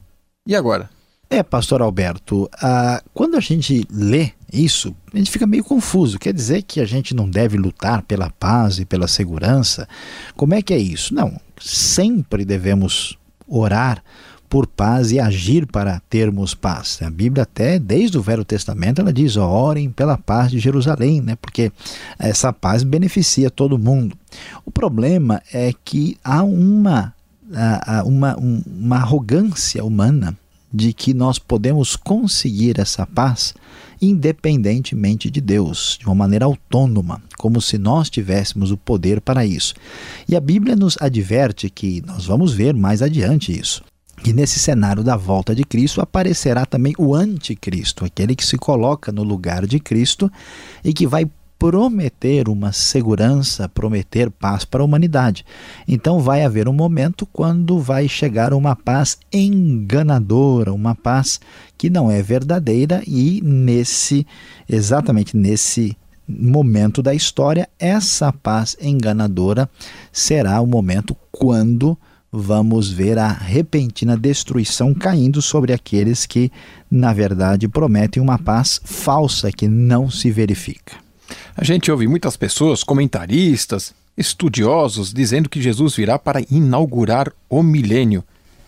e 0.45 0.53
agora? 0.53 0.89
É, 1.29 1.41
pastor 1.41 1.81
Alberto, 1.81 2.49
ah, 2.61 3.01
quando 3.13 3.37
a 3.37 3.39
gente 3.39 3.87
lê 3.89 4.31
isso, 4.51 4.93
a 5.13 5.17
gente 5.17 5.31
fica 5.31 5.47
meio 5.47 5.63
confuso. 5.63 6.19
Quer 6.19 6.33
dizer 6.33 6.63
que 6.63 6.81
a 6.81 6.85
gente 6.85 7.15
não 7.15 7.29
deve 7.29 7.55
lutar 7.55 8.01
pela 8.01 8.29
paz 8.29 8.79
e 8.79 8.85
pela 8.85 9.07
segurança? 9.07 9.87
Como 10.35 10.53
é 10.53 10.61
que 10.61 10.73
é 10.73 10.77
isso? 10.77 11.13
Não, 11.13 11.39
sempre 11.57 12.43
devemos 12.43 13.17
orar 13.47 14.03
por 14.49 14.67
paz 14.67 15.13
e 15.13 15.21
agir 15.21 15.65
para 15.65 16.01
termos 16.09 16.53
paz. 16.53 16.99
A 17.01 17.09
Bíblia 17.09 17.43
até 17.43 17.79
desde 17.79 18.17
o 18.17 18.21
Velho 18.21 18.43
Testamento 18.43 18.99
ela 18.99 19.13
diz: 19.13 19.37
orem 19.37 19.89
pela 19.89 20.17
paz 20.17 20.51
de 20.51 20.59
Jerusalém, 20.59 21.21
né? 21.21 21.37
Porque 21.37 21.71
essa 22.19 22.51
paz 22.51 22.83
beneficia 22.83 23.49
todo 23.49 23.79
mundo. 23.79 24.17
O 24.65 24.71
problema 24.71 25.41
é 25.53 25.71
que 25.85 26.17
há 26.25 26.43
uma 26.43 27.13
uma, 28.05 28.35
uma 28.35 28.97
arrogância 28.97 29.83
humana 29.83 30.37
de 30.73 30.93
que 30.93 31.13
nós 31.13 31.39
podemos 31.39 31.95
conseguir 31.95 32.79
essa 32.79 33.05
paz 33.05 33.53
independentemente 34.01 35.29
de 35.29 35.41
Deus, 35.41 35.97
de 35.99 36.05
uma 36.05 36.15
maneira 36.15 36.45
autônoma, 36.45 37.21
como 37.37 37.61
se 37.61 37.77
nós 37.77 38.09
tivéssemos 38.09 38.71
o 38.71 38.77
poder 38.77 39.21
para 39.21 39.45
isso. 39.45 39.73
E 40.27 40.35
a 40.35 40.39
Bíblia 40.39 40.75
nos 40.75 40.97
adverte 41.01 41.69
que 41.69 42.03
nós 42.05 42.25
vamos 42.25 42.53
ver 42.53 42.73
mais 42.73 43.01
adiante 43.01 43.57
isso, 43.57 43.83
que 44.23 44.33
nesse 44.33 44.59
cenário 44.59 45.03
da 45.03 45.15
volta 45.15 45.55
de 45.55 45.63
Cristo 45.63 46.01
aparecerá 46.01 46.65
também 46.65 46.93
o 46.97 47.15
anticristo, 47.15 48.05
aquele 48.05 48.35
que 48.35 48.45
se 48.45 48.57
coloca 48.57 49.11
no 49.11 49.23
lugar 49.23 49.65
de 49.65 49.79
Cristo 49.79 50.31
e 50.83 50.93
que 50.93 51.07
vai 51.07 51.25
prometer 51.59 52.47
uma 52.47 52.71
segurança, 52.71 53.67
prometer 53.67 54.29
paz 54.29 54.63
para 54.63 54.81
a 54.81 54.85
humanidade. 54.85 55.45
Então 55.87 56.19
vai 56.19 56.43
haver 56.43 56.69
um 56.69 56.73
momento 56.73 57.25
quando 57.25 57.79
vai 57.79 58.07
chegar 58.07 58.53
uma 58.53 58.75
paz 58.75 59.17
enganadora, 59.33 60.73
uma 60.73 60.95
paz 60.95 61.39
que 61.77 61.89
não 61.89 62.11
é 62.11 62.21
verdadeira 62.21 63.01
e 63.07 63.41
nesse 63.43 64.25
exatamente 64.69 65.35
nesse 65.35 65.97
momento 66.27 67.01
da 67.01 67.13
história, 67.13 67.69
essa 67.79 68.33
paz 68.33 68.75
enganadora 68.81 69.69
será 70.11 70.59
o 70.59 70.67
momento 70.67 71.15
quando 71.31 71.97
vamos 72.29 72.91
ver 72.91 73.17
a 73.17 73.29
repentina 73.29 74.17
destruição 74.17 74.93
caindo 74.93 75.41
sobre 75.41 75.71
aqueles 75.71 76.25
que, 76.25 76.51
na 76.91 77.13
verdade, 77.13 77.67
prometem 77.69 78.21
uma 78.21 78.37
paz 78.37 78.81
falsa 78.83 79.51
que 79.51 79.67
não 79.67 80.09
se 80.09 80.29
verifica. 80.29 81.06
A 81.57 81.63
gente 81.63 81.91
ouve 81.91 82.07
muitas 82.07 82.37
pessoas, 82.37 82.83
comentaristas, 82.83 83.91
estudiosos, 84.15 85.11
dizendo 85.11 85.49
que 85.49 85.59
Jesus 85.59 85.95
virá 85.95 86.19
para 86.19 86.39
inaugurar 86.51 87.33
o 87.49 87.63
milênio. 87.63 88.23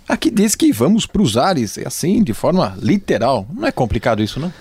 Aqui 0.08 0.31
diz 0.31 0.55
que 0.55 0.72
vamos 0.72 1.05
para 1.05 1.22
os 1.22 1.38
ares, 1.38 1.77
assim, 1.77 2.24
de 2.24 2.34
forma 2.34 2.75
literal. 2.81 3.48
Não 3.53 3.67
é 3.67 3.72
complicado 3.72 4.24
isso, 4.24 4.39
não? 4.39 4.51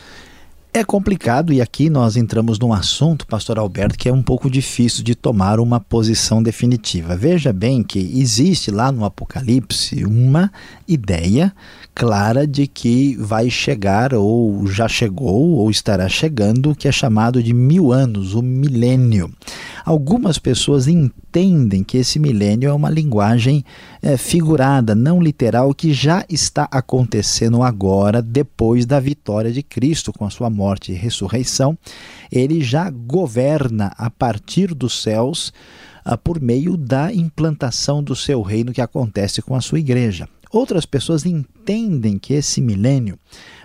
É 0.73 0.85
complicado 0.85 1.51
e 1.51 1.63
aqui 1.63 1.89
nós 1.89 2.15
entramos 2.15 2.59
num 2.59 2.75
assunto, 2.75 3.27
pastor 3.27 3.59
Alberto, 3.59 3.99
que 3.99 4.09
é 4.09 4.13
um 4.13 4.23
pouco 4.23 4.51
difícil 4.51 5.03
de 5.03 5.15
tomar 5.15 5.59
uma 5.61 5.81
posição 5.81 6.43
definitiva. 6.43 7.17
Veja 7.17 7.55
bem 7.55 7.83
que 7.83 7.99
existe 7.99 8.71
lá 8.71 8.93
no 8.93 9.05
Apocalipse 9.05 10.05
uma 10.05 10.53
ideia 10.87 11.55
clara 11.95 12.47
de 12.47 12.67
que 12.67 13.17
vai 13.17 13.51
chegar, 13.51 14.13
ou 14.15 14.67
já 14.67 14.87
chegou, 14.87 15.57
ou 15.57 15.71
estará 15.71 16.09
chegando, 16.09 16.71
o 16.71 16.75
que 16.75 16.87
é 16.87 16.93
chamado 16.93 17.43
de 17.43 17.53
mil 17.53 17.91
anos, 17.91 18.35
o 18.35 18.43
milênio. 18.43 19.33
Algumas 19.89 20.39
pessoas 20.39 20.87
entendem 20.87 21.83
que 21.83 21.97
esse 21.97 22.19
milênio 22.19 22.69
é 22.69 22.73
uma 22.75 22.91
linguagem 22.91 23.65
é, 24.03 24.19
figurada, 24.19 24.95
não 24.95 25.19
literal, 25.19 25.73
que 25.73 25.95
já 25.95 26.27
está 26.29 26.69
acontecendo 26.71 27.63
agora, 27.63 28.21
depois 28.21 28.85
da 28.85 29.01
vitória 29.01 29.51
de 29.51 29.63
Cristo 29.63 30.13
com 30.13 30.27
a 30.27 30.31
sua 30.31 30.51
morte 30.51 30.93
e 30.93 30.95
ressurreição. 30.95 31.75
Ele 32.31 32.61
já 32.61 32.91
governa 32.91 33.91
a 33.97 34.11
partir 34.11 34.75
dos 34.75 35.01
céus 35.01 35.55
ah, 36.05 36.19
por 36.19 36.39
meio 36.39 36.77
da 36.77 37.11
implantação 37.11 38.03
do 38.03 38.15
seu 38.15 38.43
reino 38.43 38.75
que 38.75 38.83
acontece 38.83 39.41
com 39.41 39.55
a 39.55 39.61
sua 39.63 39.79
igreja. 39.79 40.29
Outras 40.51 40.85
pessoas 40.85 41.25
entendem 41.25 42.19
que 42.19 42.35
esse 42.35 42.61
milênio 42.61 43.19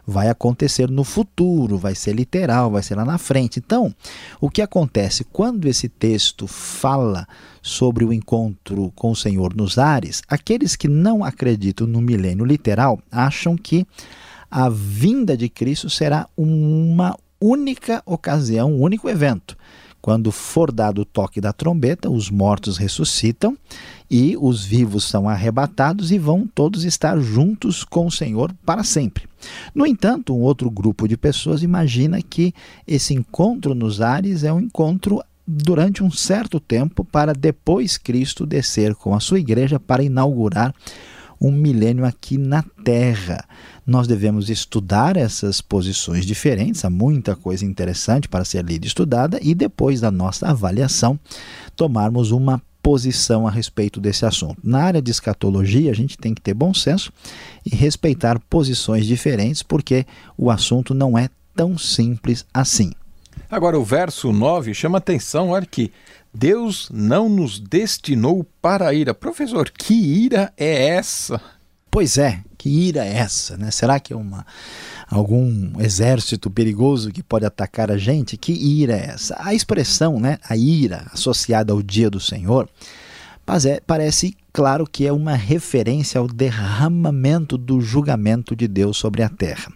vai 0.06 0.30
acontecer 0.30 0.90
no 0.90 1.04
futuro, 1.04 1.78
vai 1.78 1.96
ser 1.96 2.14
literal, 2.14 2.72
vai 2.72 2.84
ser 2.84 2.96
lá 2.96 3.06
na 3.06 3.18
frente. 3.18 3.60
Então, 3.60 3.94
o 4.40 4.50
que 4.50 4.62
acontece 4.62 5.24
quando 5.24 5.68
esse 5.68 5.88
texto 5.88 6.48
fala 6.48 7.28
sobre 7.62 8.04
o 8.04 8.12
encontro 8.12 8.92
com 8.96 9.12
o 9.12 9.16
Senhor 9.16 9.56
nos 9.56 9.78
ares, 9.78 10.22
aqueles 10.28 10.76
que 10.76 10.88
não 10.88 11.24
acreditam 11.24 11.88
no 11.88 12.02
milênio 12.02 12.46
literal 12.46 13.00
acham 13.12 13.56
que 13.56 13.88
a 14.52 14.70
vinda 14.70 15.36
de 15.36 15.50
Cristo 15.50 15.90
será 15.90 16.28
uma 16.38 17.18
única 17.42 18.02
ocasião, 18.06 18.72
um 18.72 18.82
único 18.82 19.10
evento. 19.10 19.58
Quando 20.04 20.34
for 20.34 20.70
dado 20.70 21.04
o 21.04 21.06
toque 21.06 21.40
da 21.40 21.54
trombeta, 21.54 22.10
os 22.10 22.30
mortos 22.30 22.76
ressuscitam 22.76 23.58
e 24.12 24.36
os 24.38 24.66
vivos 24.66 25.06
são 25.06 25.30
arrebatados 25.30 26.12
e 26.12 26.20
vão 26.20 26.46
todos 26.46 26.84
estar 26.84 27.18
juntos 27.22 27.86
com 27.86 28.08
o 28.08 28.12
Senhor 28.12 28.54
para 28.66 28.84
sempre. 28.84 29.30
No 29.74 29.86
entanto, 29.86 30.36
um 30.36 30.42
outro 30.42 30.70
grupo 30.70 31.08
de 31.08 31.16
pessoas 31.16 31.64
imagina 31.64 32.22
que 32.22 32.54
esse 32.86 33.14
encontro 33.14 33.74
nos 33.74 34.02
ares 34.02 34.44
é 34.44 34.52
um 34.52 34.60
encontro 34.60 35.24
durante 35.48 36.04
um 36.04 36.12
certo 36.12 36.60
tempo 36.60 37.06
para 37.06 37.32
depois 37.32 37.98
Cristo 37.98 38.46
descer 38.46 38.96
com 38.96 39.16
a 39.16 39.22
sua 39.22 39.40
igreja 39.40 39.80
para 39.80 40.04
inaugurar 40.04 40.76
um 41.44 41.52
milênio 41.52 42.06
aqui 42.06 42.38
na 42.38 42.64
Terra. 42.84 43.44
Nós 43.86 44.08
devemos 44.08 44.50
estudar 44.50 45.18
essas 45.18 45.60
posições 45.60 46.26
diferentes, 46.26 46.86
há 46.86 46.90
muita 46.90 47.36
coisa 47.36 47.66
interessante 47.66 48.30
para 48.30 48.46
ser 48.46 48.64
lida 48.64 48.86
e 48.86 48.88
estudada, 48.88 49.38
e 49.42 49.54
depois 49.54 50.00
da 50.00 50.10
nossa 50.10 50.48
avaliação, 50.48 51.20
tomarmos 51.76 52.32
uma 52.32 52.62
posição 52.82 53.46
a 53.48 53.52
respeito 53.52 54.00
desse 54.00 54.26
assunto. 54.26 54.58
Na 54.64 54.84
área 54.84 55.02
de 55.02 55.12
escatologia, 55.12 55.92
a 55.92 55.96
gente 55.96 56.18
tem 56.18 56.34
que 56.34 56.42
ter 56.42 56.54
bom 56.54 56.74
senso 56.74 57.12
e 57.66 57.76
respeitar 57.76 58.40
posições 58.50 59.06
diferentes, 59.06 59.62
porque 59.62 60.06
o 60.38 60.50
assunto 60.50 60.94
não 60.94 61.18
é 61.18 61.30
tão 61.56 61.78
simples 61.78 62.46
assim. 62.54 62.92
Agora, 63.50 63.78
o 63.78 63.84
verso 63.84 64.32
9 64.32 64.74
chama 64.74 64.98
atenção, 64.98 65.50
olha 65.50 65.66
que 65.66 65.92
Deus 66.34 66.90
não 66.92 67.30
nos 67.30 67.60
destinou 67.60 68.46
para 68.62 68.88
a 68.88 68.94
ira. 68.94 69.14
Professor, 69.14 69.70
que 69.70 69.94
ira 69.94 70.52
é 70.58 70.88
essa? 70.88 71.40
Pois 71.92 72.18
é, 72.18 72.42
que 72.58 72.70
ira 72.70 73.06
é 73.06 73.18
essa? 73.18 73.56
Né? 73.56 73.70
Será 73.70 74.00
que 74.00 74.14
é 74.14 74.16
uma, 74.16 74.46
algum 75.08 75.80
exército 75.80 76.50
perigoso 76.50 77.12
que 77.12 77.22
pode 77.22 77.46
atacar 77.46 77.92
a 77.92 77.98
gente? 77.98 78.36
Que 78.36 78.52
ira 78.52 78.94
é 78.94 79.12
essa? 79.12 79.36
A 79.38 79.54
expressão, 79.54 80.20
né, 80.20 80.40
a 80.50 80.58
ira 80.58 81.06
associada 81.14 81.72
ao 81.72 81.84
dia 81.84 82.10
do 82.10 82.20
Senhor, 82.20 82.68
é, 83.66 83.80
parece 83.86 84.36
claro 84.52 84.88
que 84.88 85.06
é 85.06 85.14
uma 85.14 85.36
referência 85.36 86.20
ao 86.20 86.28
derramamento 86.28 87.60
do 87.60 87.80
julgamento 87.80 88.56
de 88.56 88.68
Deus 88.68 88.98
sobre 88.98 89.22
a 89.22 89.30
terra. 89.30 89.72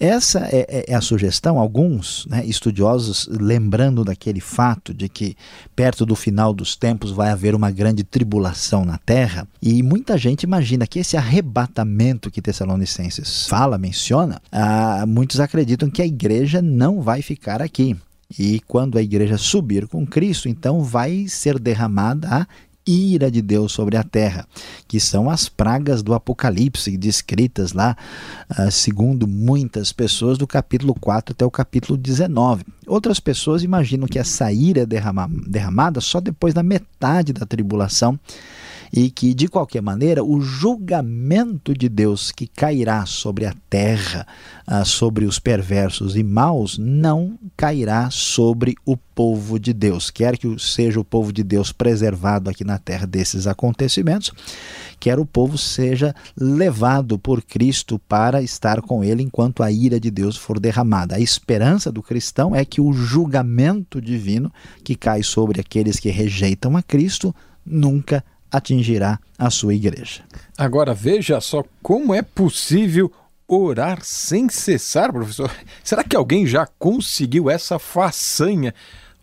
Essa 0.00 0.46
é, 0.46 0.66
é, 0.68 0.84
é 0.88 0.94
a 0.94 1.00
sugestão, 1.00 1.58
alguns 1.58 2.24
né, 2.26 2.44
estudiosos 2.46 3.28
lembrando 3.30 4.04
daquele 4.04 4.40
fato 4.40 4.94
de 4.94 5.08
que 5.08 5.36
perto 5.74 6.06
do 6.06 6.14
final 6.14 6.54
dos 6.54 6.76
tempos 6.76 7.10
vai 7.10 7.30
haver 7.30 7.54
uma 7.54 7.70
grande 7.70 8.04
tribulação 8.04 8.84
na 8.84 8.96
terra, 8.96 9.46
e 9.60 9.82
muita 9.82 10.16
gente 10.16 10.44
imagina 10.44 10.86
que 10.86 11.00
esse 11.00 11.16
arrebatamento 11.16 12.30
que 12.30 12.40
Tessalonicenses 12.40 13.46
fala, 13.46 13.76
menciona, 13.76 14.40
ah, 14.52 15.04
muitos 15.06 15.40
acreditam 15.40 15.90
que 15.90 16.02
a 16.02 16.06
igreja 16.06 16.62
não 16.62 17.02
vai 17.02 17.20
ficar 17.20 17.60
aqui. 17.60 17.96
E 18.38 18.60
quando 18.66 18.98
a 18.98 19.02
igreja 19.02 19.38
subir 19.38 19.88
com 19.88 20.06
Cristo, 20.06 20.50
então 20.50 20.82
vai 20.82 21.26
ser 21.28 21.58
derramada 21.58 22.28
a 22.30 22.46
ira 22.88 23.30
de 23.30 23.42
Deus 23.42 23.72
sobre 23.72 23.96
a 23.96 24.02
terra, 24.02 24.46
que 24.86 24.98
são 24.98 25.28
as 25.28 25.48
pragas 25.48 26.02
do 26.02 26.14
Apocalipse, 26.14 26.96
descritas 26.96 27.72
lá, 27.72 27.96
uh, 28.58 28.70
segundo 28.70 29.26
muitas 29.26 29.92
pessoas, 29.92 30.38
do 30.38 30.46
capítulo 30.46 30.94
4 30.94 31.32
até 31.32 31.44
o 31.44 31.50
capítulo 31.50 31.98
19. 31.98 32.64
Outras 32.86 33.20
pessoas 33.20 33.62
imaginam 33.62 34.08
que 34.08 34.18
essa 34.18 34.50
ira 34.50 34.86
derrama, 34.86 35.28
derramada 35.46 36.00
só 36.00 36.20
depois 36.20 36.54
da 36.54 36.62
metade 36.62 37.32
da 37.32 37.44
tribulação 37.44 38.18
e 38.92 39.10
que, 39.10 39.34
de 39.34 39.48
qualquer 39.48 39.82
maneira, 39.82 40.24
o 40.24 40.40
julgamento 40.40 41.74
de 41.74 41.88
Deus 41.88 42.32
que 42.32 42.46
cairá 42.46 43.04
sobre 43.06 43.46
a 43.46 43.54
terra, 43.68 44.26
ah, 44.66 44.84
sobre 44.84 45.24
os 45.24 45.38
perversos 45.38 46.16
e 46.16 46.22
maus, 46.22 46.78
não 46.78 47.38
cairá 47.56 48.10
sobre 48.10 48.74
o 48.84 48.96
povo 48.96 49.58
de 49.58 49.72
Deus. 49.72 50.10
Quer 50.10 50.38
que 50.38 50.58
seja 50.58 51.00
o 51.00 51.04
povo 51.04 51.32
de 51.32 51.42
Deus 51.42 51.72
preservado 51.72 52.48
aqui 52.48 52.64
na 52.64 52.78
terra 52.78 53.06
desses 53.06 53.46
acontecimentos, 53.46 54.32
quer 55.00 55.18
o 55.18 55.26
povo 55.26 55.58
seja 55.58 56.14
levado 56.36 57.18
por 57.18 57.42
Cristo 57.42 57.98
para 57.98 58.42
estar 58.42 58.80
com 58.80 59.02
ele 59.02 59.22
enquanto 59.22 59.62
a 59.62 59.72
ira 59.72 59.98
de 59.98 60.10
Deus 60.10 60.36
for 60.36 60.60
derramada. 60.60 61.16
A 61.16 61.20
esperança 61.20 61.90
do 61.90 62.02
cristão 62.02 62.54
é 62.54 62.64
que 62.64 62.80
o 62.80 62.92
julgamento 62.92 64.00
divino 64.00 64.52
que 64.84 64.94
cai 64.94 65.22
sobre 65.22 65.60
aqueles 65.60 65.98
que 65.98 66.10
rejeitam 66.10 66.76
a 66.76 66.82
Cristo 66.82 67.34
nunca 67.64 68.24
atingirá 68.50 69.18
a 69.38 69.50
sua 69.50 69.74
igreja. 69.74 70.22
Agora 70.56 70.94
veja 70.94 71.40
só 71.40 71.64
como 71.82 72.14
é 72.14 72.22
possível 72.22 73.12
orar 73.46 74.00
sem 74.02 74.48
cessar, 74.48 75.12
professor. 75.12 75.50
Será 75.82 76.04
que 76.04 76.14
alguém 76.14 76.46
já 76.46 76.66
conseguiu 76.78 77.48
essa 77.48 77.78
façanha, 77.78 78.74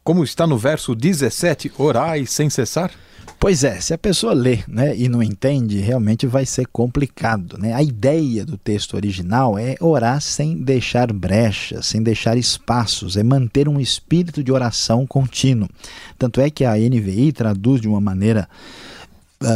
como 0.04 0.24
está 0.24 0.48
no 0.48 0.58
verso 0.58 0.96
17, 0.96 1.72
orai 1.78 2.26
sem 2.26 2.50
cessar? 2.50 2.92
Pois 3.40 3.64
é, 3.64 3.80
se 3.80 3.94
a 3.94 3.98
pessoa 3.98 4.34
lê 4.34 4.60
né, 4.68 4.96
e 4.98 5.08
não 5.08 5.22
entende, 5.22 5.80
realmente 5.80 6.26
vai 6.26 6.46
ser 6.46 6.66
complicado. 6.68 7.58
Né? 7.60 7.74
A 7.74 7.84
ideia 7.84 8.46
do 8.46 8.58
texto 8.58 8.96
original 8.96 9.58
é 9.58 9.76
orar 9.80 10.20
sem 10.22 10.58
deixar 10.58 11.12
brechas, 11.12 11.86
sem 11.86 12.02
deixar 12.02 12.38
espaços, 12.38 13.18
é 13.18 13.24
manter 13.24 13.68
um 13.68 13.80
espírito 13.80 14.44
de 14.44 14.52
oração 14.52 15.06
contínuo. 15.06 15.70
Tanto 16.18 16.42
é 16.42 16.50
que 16.50 16.66
a 16.66 16.76
NVI 16.76 17.34
traduz 17.34 17.82
de 17.82 17.88
uma 17.88 18.02
maneira 18.02 18.48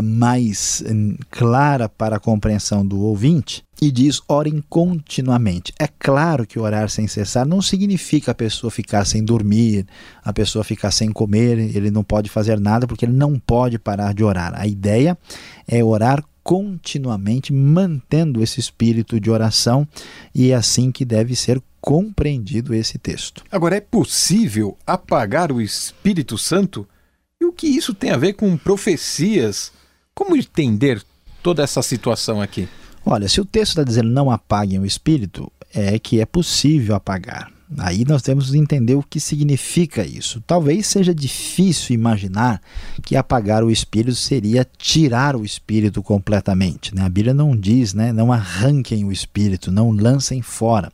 mais 0.03 0.83
hum, 0.87 1.15
clara 1.29 1.87
para 1.87 2.17
a 2.17 2.19
compreensão 2.19 2.85
do 2.85 2.99
ouvinte 2.99 3.63
e 3.81 3.91
diz 3.91 4.21
orem 4.27 4.63
continuamente. 4.69 5.73
É 5.79 5.87
claro 5.87 6.45
que 6.45 6.59
orar 6.59 6.89
sem 6.89 7.07
cessar 7.07 7.47
não 7.47 7.61
significa 7.61 8.31
a 8.31 8.35
pessoa 8.35 8.69
ficar 8.69 9.05
sem 9.05 9.23
dormir, 9.23 9.85
a 10.23 10.33
pessoa 10.33 10.63
ficar 10.63 10.91
sem 10.91 11.11
comer, 11.11 11.57
ele 11.57 11.89
não 11.89 12.03
pode 12.03 12.29
fazer 12.29 12.59
nada 12.59 12.85
porque 12.85 13.05
ele 13.05 13.13
não 13.13 13.39
pode 13.39 13.79
parar 13.79 14.13
de 14.13 14.23
orar. 14.23 14.53
A 14.55 14.67
ideia 14.67 15.17
é 15.67 15.83
orar 15.83 16.23
continuamente 16.43 17.53
mantendo 17.53 18.41
esse 18.41 18.59
espírito 18.59 19.19
de 19.19 19.29
oração 19.29 19.87
e 20.33 20.51
é 20.51 20.55
assim 20.55 20.91
que 20.91 21.05
deve 21.05 21.35
ser 21.35 21.61
compreendido 21.79 22.73
esse 22.73 22.97
texto. 22.97 23.43
Agora, 23.51 23.75
é 23.75 23.81
possível 23.81 24.77
apagar 24.85 25.51
o 25.51 25.61
Espírito 25.61 26.37
Santo? 26.37 26.87
E 27.41 27.45
o 27.45 27.53
que 27.53 27.67
isso 27.67 27.93
tem 27.93 28.11
a 28.11 28.17
ver 28.17 28.33
com 28.33 28.57
profecias? 28.57 29.71
Como 30.13 30.35
entender 30.35 31.01
toda 31.41 31.63
essa 31.63 31.81
situação 31.81 32.41
aqui? 32.41 32.67
Olha, 33.05 33.29
se 33.29 33.39
o 33.39 33.45
texto 33.45 33.71
está 33.71 33.83
dizendo 33.83 34.09
não 34.09 34.29
apaguem 34.29 34.77
o 34.77 34.85
Espírito, 34.85 35.49
é 35.73 35.97
que 35.97 36.19
é 36.19 36.25
possível 36.25 36.95
apagar. 36.95 37.51
Aí 37.77 38.03
nós 38.03 38.23
temos 38.23 38.49
que 38.49 38.57
entender 38.57 38.95
o 38.95 39.03
que 39.03 39.19
significa 39.19 40.03
isso. 40.03 40.41
Talvez 40.45 40.87
seja 40.87 41.13
difícil 41.13 41.93
imaginar 41.93 42.59
que 43.03 43.15
apagar 43.15 43.63
o 43.63 43.69
espírito 43.69 44.15
seria 44.15 44.67
tirar 44.77 45.35
o 45.35 45.45
espírito 45.45 46.01
completamente. 46.01 46.95
Né? 46.95 47.03
A 47.03 47.09
Bíblia 47.09 47.33
não 47.33 47.55
diz, 47.55 47.93
né? 47.93 48.11
não 48.11 48.33
arranquem 48.33 49.05
o 49.05 49.11
espírito, 49.11 49.71
não 49.71 49.91
lancem 49.91 50.41
fora. 50.41 50.91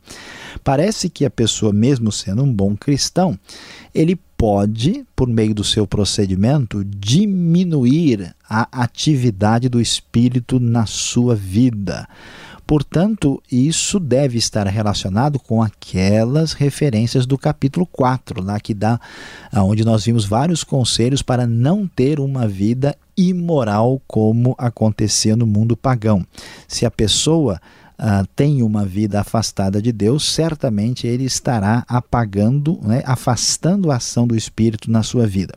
Parece 0.62 1.08
que 1.08 1.24
a 1.24 1.30
pessoa, 1.30 1.72
mesmo 1.72 2.12
sendo 2.12 2.42
um 2.42 2.52
bom 2.52 2.76
cristão, 2.76 3.38
ele 3.94 4.20
pode, 4.36 5.04
por 5.14 5.28
meio 5.28 5.54
do 5.54 5.64
seu 5.64 5.86
procedimento, 5.86 6.84
diminuir 6.84 8.34
a 8.48 8.68
atividade 8.82 9.68
do 9.68 9.80
espírito 9.80 10.60
na 10.60 10.86
sua 10.86 11.34
vida. 11.34 12.08
Portanto, 12.66 13.40
isso 13.50 14.00
deve 14.00 14.38
estar 14.38 14.66
relacionado 14.66 15.38
com 15.38 15.62
aquelas 15.62 16.52
referências 16.52 17.24
do 17.24 17.38
capítulo 17.38 17.86
4, 17.86 18.42
lá 18.42 18.58
que 18.58 18.74
dá 18.74 19.00
onde 19.54 19.84
nós 19.84 20.04
vimos 20.04 20.24
vários 20.24 20.64
conselhos 20.64 21.22
para 21.22 21.46
não 21.46 21.86
ter 21.86 22.18
uma 22.18 22.48
vida 22.48 22.96
imoral 23.16 24.02
como 24.06 24.54
acontecia 24.58 25.36
no 25.36 25.46
mundo 25.46 25.76
pagão. 25.76 26.26
Se 26.66 26.84
a 26.84 26.90
pessoa 26.90 27.60
Uh, 27.98 28.26
tem 28.36 28.62
uma 28.62 28.84
vida 28.84 29.20
afastada 29.20 29.80
de 29.80 29.90
Deus, 29.90 30.30
certamente 30.30 31.06
ele 31.06 31.24
estará 31.24 31.82
apagando, 31.88 32.78
né, 32.82 33.02
afastando 33.06 33.90
a 33.90 33.96
ação 33.96 34.26
do 34.26 34.36
Espírito 34.36 34.90
na 34.90 35.02
sua 35.02 35.26
vida. 35.26 35.54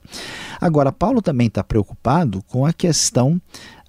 Agora, 0.62 0.90
Paulo 0.90 1.22
também 1.22 1.48
está 1.48 1.62
preocupado 1.64 2.42
com 2.48 2.66
a 2.66 2.72
questão 2.72 3.42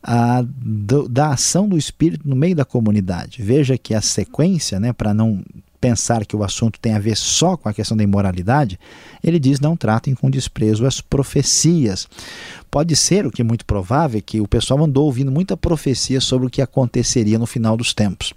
a, 0.02 0.42
do, 0.44 1.08
da 1.08 1.28
ação 1.28 1.68
do 1.68 1.78
Espírito 1.78 2.28
no 2.28 2.34
meio 2.34 2.56
da 2.56 2.64
comunidade. 2.64 3.42
Veja 3.42 3.78
que 3.78 3.94
a 3.94 4.00
sequência, 4.00 4.80
né, 4.80 4.92
para 4.92 5.14
não 5.14 5.44
pensar 5.80 6.26
que 6.26 6.36
o 6.36 6.44
assunto 6.44 6.78
tem 6.78 6.92
a 6.92 6.98
ver 6.98 7.16
só 7.16 7.56
com 7.56 7.68
a 7.68 7.72
questão 7.72 7.96
da 7.96 8.04
imoralidade, 8.04 8.78
ele 9.24 9.38
diz: 9.38 9.58
não 9.60 9.76
tratem 9.76 10.14
com 10.14 10.30
desprezo 10.30 10.86
as 10.86 11.00
profecias. 11.00 12.08
Pode 12.70 12.94
ser, 12.94 13.26
o 13.26 13.30
que 13.30 13.42
é 13.42 13.44
muito 13.44 13.64
provável, 13.64 14.20
que 14.22 14.40
o 14.40 14.46
pessoal 14.46 14.84
andou 14.84 15.06
ouvindo 15.06 15.32
muita 15.32 15.56
profecia 15.56 16.20
sobre 16.20 16.46
o 16.46 16.50
que 16.50 16.62
aconteceria 16.62 17.38
no 17.38 17.46
final 17.46 17.76
dos 17.76 17.94
tempos. 17.94 18.34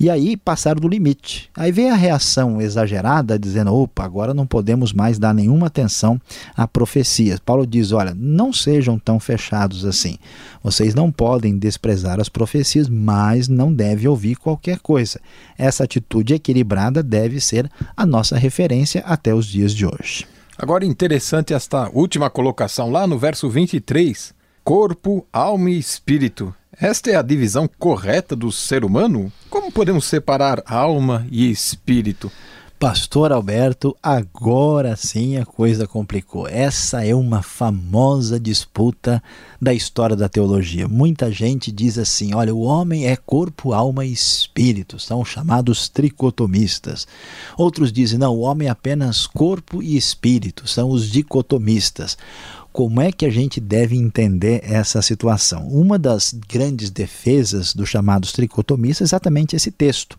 E 0.00 0.08
aí 0.08 0.36
passaram 0.36 0.80
do 0.80 0.88
limite. 0.88 1.50
Aí 1.56 1.72
vem 1.72 1.90
a 1.90 1.96
reação 1.96 2.60
exagerada, 2.60 3.38
dizendo: 3.38 3.74
opa, 3.74 4.04
agora 4.04 4.32
não 4.32 4.46
podemos 4.46 4.92
mais 4.92 5.18
dar 5.18 5.34
nenhuma 5.34 5.66
atenção 5.66 6.20
à 6.56 6.68
profecia. 6.68 7.38
Paulo 7.44 7.66
diz: 7.66 7.90
olha, 7.90 8.14
não 8.16 8.52
sejam 8.52 8.98
tão 8.98 9.18
fechados 9.18 9.84
assim. 9.84 10.16
Vocês 10.62 10.94
não 10.94 11.10
podem 11.10 11.58
desprezar 11.58 12.20
as 12.20 12.28
profecias, 12.28 12.88
mas 12.88 13.48
não 13.48 13.72
deve 13.72 14.06
ouvir 14.06 14.36
qualquer 14.36 14.78
coisa. 14.78 15.20
Essa 15.56 15.84
atitude 15.84 16.34
equilibrada 16.34 17.02
deve 17.02 17.40
ser 17.40 17.68
a 17.96 18.06
nossa 18.06 18.36
referência 18.36 19.02
até 19.04 19.34
os 19.34 19.46
dias 19.46 19.74
de 19.74 19.84
hoje. 19.84 20.26
Agora, 20.56 20.84
interessante 20.84 21.54
esta 21.54 21.90
última 21.92 22.30
colocação 22.30 22.90
lá 22.90 23.06
no 23.06 23.18
verso 23.18 23.48
23: 23.50 24.37
corpo, 24.68 25.26
alma 25.32 25.70
e 25.70 25.78
espírito. 25.78 26.54
Esta 26.78 27.10
é 27.10 27.16
a 27.16 27.22
divisão 27.22 27.66
correta 27.78 28.36
do 28.36 28.52
ser 28.52 28.84
humano? 28.84 29.32
Como 29.48 29.72
podemos 29.72 30.04
separar 30.04 30.62
alma 30.66 31.26
e 31.30 31.50
espírito? 31.50 32.30
Pastor 32.78 33.32
Alberto, 33.32 33.96
agora 34.00 34.94
sim 34.94 35.36
a 35.36 35.44
coisa 35.44 35.84
complicou. 35.84 36.46
Essa 36.46 37.04
é 37.04 37.12
uma 37.12 37.42
famosa 37.42 38.38
disputa 38.38 39.20
da 39.60 39.74
história 39.74 40.14
da 40.14 40.28
teologia. 40.28 40.86
Muita 40.86 41.32
gente 41.32 41.72
diz 41.72 41.98
assim: 41.98 42.32
olha, 42.34 42.54
o 42.54 42.60
homem 42.60 43.08
é 43.08 43.16
corpo, 43.16 43.72
alma 43.72 44.06
e 44.06 44.12
espírito, 44.12 44.96
são 45.00 45.24
chamados 45.24 45.88
tricotomistas. 45.88 47.08
Outros 47.56 47.90
dizem: 47.90 48.16
não, 48.16 48.36
o 48.36 48.42
homem 48.42 48.68
é 48.68 48.70
apenas 48.70 49.26
corpo 49.26 49.82
e 49.82 49.96
espírito, 49.96 50.68
são 50.68 50.88
os 50.88 51.10
dicotomistas. 51.10 52.16
Como 52.72 53.00
é 53.00 53.10
que 53.10 53.26
a 53.26 53.30
gente 53.30 53.58
deve 53.58 53.96
entender 53.96 54.60
essa 54.62 55.02
situação? 55.02 55.66
Uma 55.66 55.98
das 55.98 56.32
grandes 56.48 56.90
defesas 56.90 57.74
dos 57.74 57.88
chamados 57.88 58.30
tricotomistas 58.30 59.00
é 59.00 59.08
exatamente 59.08 59.56
esse 59.56 59.72
texto. 59.72 60.16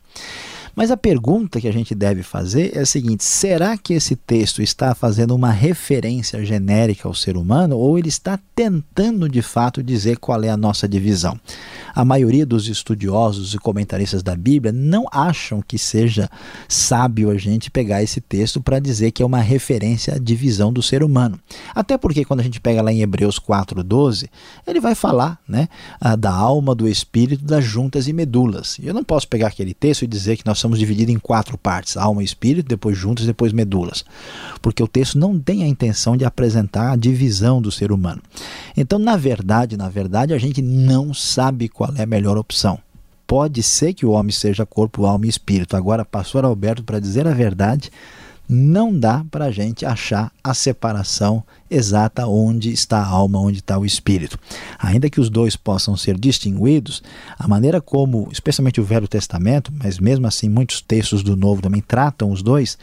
Mas 0.80 0.92
a 0.92 0.96
pergunta 0.96 1.60
que 1.60 1.68
a 1.68 1.74
gente 1.74 1.94
deve 1.94 2.24
fazer 2.24 2.72
é 2.74 2.80
a 2.80 2.86
seguinte: 2.86 3.22
será 3.22 3.78
que 3.78 3.94
esse 3.94 4.16
texto 4.16 4.62
está 4.62 4.96
fazendo 4.96 5.36
uma 5.36 5.52
referência 5.52 6.42
genérica 6.46 7.06
ao 7.06 7.14
ser 7.14 7.36
humano 7.36 7.78
ou 7.78 8.00
ele 8.00 8.08
está 8.08 8.40
tentando 8.56 9.28
de 9.28 9.42
fato 9.42 9.84
dizer 9.84 10.20
qual 10.20 10.42
é 10.42 10.48
a 10.48 10.56
nossa 10.56 10.88
divisão? 10.88 11.38
A 11.94 12.06
maioria 12.06 12.46
dos 12.46 12.70
estudiosos 12.70 13.54
e 13.54 13.58
comentaristas 13.58 14.24
da 14.24 14.38
Bíblia 14.38 14.72
não 14.72 15.06
acham 15.12 15.62
que 15.62 15.78
seja 15.78 16.30
sábio 16.70 17.30
a 17.30 17.38
gente 17.38 17.70
pegar 17.70 18.02
esse 18.02 18.22
texto 18.22 18.62
para 18.62 18.80
dizer 18.80 19.12
que 19.12 19.22
é 19.22 19.26
uma 19.26 19.42
referência 19.42 20.16
à 20.16 20.18
divisão 20.18 20.72
do 20.72 20.82
ser 20.82 21.04
humano. 21.04 21.38
Até 21.76 21.98
porque 21.98 22.24
quando 22.24 22.40
a 22.40 22.44
gente 22.44 22.62
pega 22.62 22.82
lá 22.82 22.94
em 22.94 23.02
Hebreus 23.02 23.38
4:12, 23.38 24.30
ele 24.66 24.80
vai 24.80 24.96
falar, 24.96 25.42
né, 25.46 25.68
da 26.18 26.32
alma, 26.32 26.74
do 26.74 26.88
espírito, 26.88 27.44
das 27.44 27.66
juntas 27.66 28.08
e 28.08 28.14
medulas. 28.14 28.78
Eu 28.82 28.94
não 28.94 29.04
posso 29.04 29.28
pegar 29.28 29.48
aquele 29.48 29.74
texto 29.74 30.04
e 30.04 30.08
dizer 30.08 30.38
que 30.38 30.46
nós 30.46 30.58
somos 30.58 30.69
divididos 30.78 31.16
em 31.16 31.18
quatro 31.18 31.58
partes: 31.58 31.98
alma 31.98 32.22
e 32.22 32.26
espírito, 32.26 32.68
depois 32.68 32.98
juntas, 32.98 33.26
depois 33.26 33.52
medulas. 33.52 34.06
Porque 34.62 34.84
o 34.84 34.88
texto 34.88 35.18
não 35.18 35.40
tem 35.40 35.64
a 35.64 35.68
intenção 35.68 36.16
de 36.16 36.26
apresentar 36.26 36.92
a 36.92 36.96
divisão 36.96 37.62
do 37.62 37.72
ser 37.72 37.92
humano. 37.92 38.22
Então, 38.76 39.00
na 39.00 39.16
verdade, 39.16 39.78
na 39.78 39.90
verdade, 39.90 40.34
a 40.34 40.38
gente 40.38 40.62
não 40.62 41.14
sabe 41.14 41.70
qual 41.70 41.92
é 41.96 42.04
a 42.04 42.06
melhor 42.06 42.38
opção. 42.38 42.78
Pode 43.26 43.64
ser 43.64 43.94
que 43.94 44.06
o 44.06 44.12
homem 44.12 44.32
seja 44.32 44.66
corpo, 44.66 45.06
alma 45.06 45.26
e 45.26 45.30
espírito. 45.30 45.78
Agora, 45.78 46.04
pastor 46.04 46.44
Alberto, 46.44 46.84
para 46.84 47.00
dizer 47.00 47.28
a 47.28 47.34
verdade, 47.34 47.92
não 48.52 48.98
dá 48.98 49.24
para 49.30 49.46
a 49.46 49.52
gente 49.52 49.86
achar 49.86 50.32
a 50.44 50.56
separação 50.56 51.44
exata 51.70 52.26
onde 52.26 52.72
está 52.72 52.98
a 52.98 53.06
alma, 53.06 53.40
onde 53.40 53.60
está 53.60 53.78
o 53.78 53.86
espírito. 53.86 54.40
Ainda 54.80 55.08
que 55.08 55.22
os 55.22 55.30
dois 55.30 55.56
possam 55.56 55.96
ser 55.96 56.18
distinguidos, 56.18 57.04
a 57.38 57.48
maneira 57.48 57.80
como, 57.80 58.28
especialmente 58.32 58.82
o 58.82 58.84
Velho 58.84 59.08
Testamento, 59.08 59.72
mas 59.72 60.00
mesmo 60.00 60.26
assim 60.26 60.50
muitos 60.50 60.82
textos 60.82 61.22
do 61.22 61.36
Novo 61.36 61.62
também 61.62 61.82
tratam 61.82 62.32
os 62.32 62.42
dois, 62.42 62.76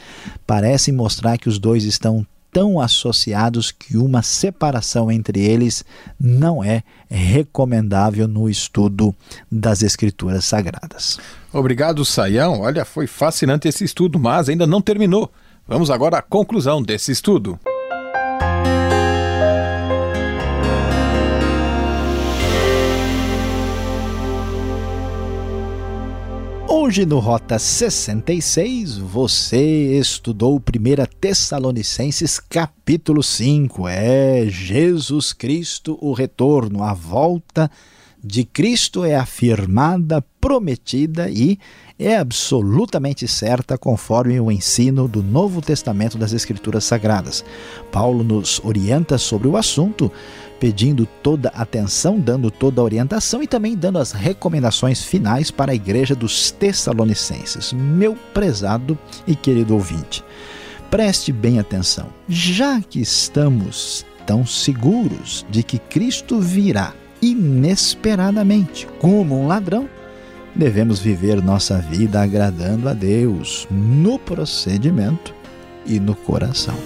parecem 0.46 0.94
mostrar 0.94 1.36
que 1.36 1.48
os 1.48 1.58
dois 1.58 1.82
estão 1.82 2.24
tão 2.52 2.80
associados 2.80 3.72
que 3.72 3.98
uma 3.98 4.22
separação 4.22 5.10
entre 5.10 5.40
eles 5.40 5.84
não 6.18 6.62
é 6.62 6.84
recomendável 7.10 8.28
no 8.28 8.48
estudo 8.48 9.14
das 9.50 9.82
Escrituras 9.82 10.44
Sagradas. 10.44 11.18
Obrigado, 11.52 12.04
Saião. 12.04 12.60
Olha, 12.60 12.84
foi 12.84 13.06
fascinante 13.06 13.68
esse 13.68 13.84
estudo, 13.84 14.18
mas 14.18 14.48
ainda 14.48 14.66
não 14.66 14.80
terminou. 14.80 15.30
Vamos 15.68 15.90
agora 15.90 16.18
à 16.18 16.22
conclusão 16.22 16.80
desse 16.80 17.10
estudo. 17.10 17.58
Hoje 26.68 27.04
no 27.04 27.18
Rota 27.18 27.58
66 27.58 28.96
você 28.96 29.98
estudou 29.98 30.54
1 30.56 30.60
Tessalonicenses 31.20 32.38
capítulo 32.38 33.24
5. 33.24 33.88
É 33.88 34.46
Jesus 34.48 35.32
Cristo 35.32 35.98
o 36.00 36.12
retorno, 36.12 36.84
a 36.84 36.94
volta 36.94 37.68
de 38.26 38.44
Cristo 38.44 39.04
é 39.04 39.14
afirmada, 39.14 40.20
prometida 40.40 41.30
e 41.30 41.58
é 41.96 42.16
absolutamente 42.16 43.28
certa 43.28 43.78
conforme 43.78 44.40
o 44.40 44.50
ensino 44.50 45.06
do 45.06 45.22
Novo 45.22 45.62
Testamento 45.62 46.18
das 46.18 46.32
Escrituras 46.32 46.84
Sagradas. 46.84 47.44
Paulo 47.92 48.24
nos 48.24 48.60
orienta 48.64 49.16
sobre 49.16 49.46
o 49.46 49.56
assunto, 49.56 50.10
pedindo 50.58 51.06
toda 51.22 51.50
atenção, 51.50 52.18
dando 52.18 52.50
toda 52.50 52.80
a 52.80 52.84
orientação 52.84 53.42
e 53.44 53.46
também 53.46 53.76
dando 53.76 53.98
as 53.98 54.10
recomendações 54.10 55.04
finais 55.04 55.52
para 55.52 55.70
a 55.70 55.76
igreja 55.76 56.16
dos 56.16 56.50
Tessalonicenses. 56.50 57.72
Meu 57.72 58.16
prezado 58.34 58.98
e 59.24 59.36
querido 59.36 59.74
ouvinte, 59.74 60.24
preste 60.90 61.30
bem 61.30 61.60
atenção. 61.60 62.08
Já 62.28 62.80
que 62.80 63.00
estamos 63.00 64.04
tão 64.26 64.44
seguros 64.44 65.46
de 65.48 65.62
que 65.62 65.78
Cristo 65.78 66.40
virá 66.40 66.92
inesperadamente 67.20 68.86
como 68.98 69.40
um 69.40 69.46
ladrão, 69.46 69.88
devemos 70.54 71.00
viver 71.00 71.42
nossa 71.42 71.78
vida 71.78 72.20
agradando 72.22 72.88
a 72.88 72.92
Deus 72.92 73.66
no 73.70 74.18
procedimento 74.18 75.34
e 75.84 76.00
no 76.00 76.14
coração. 76.14 76.76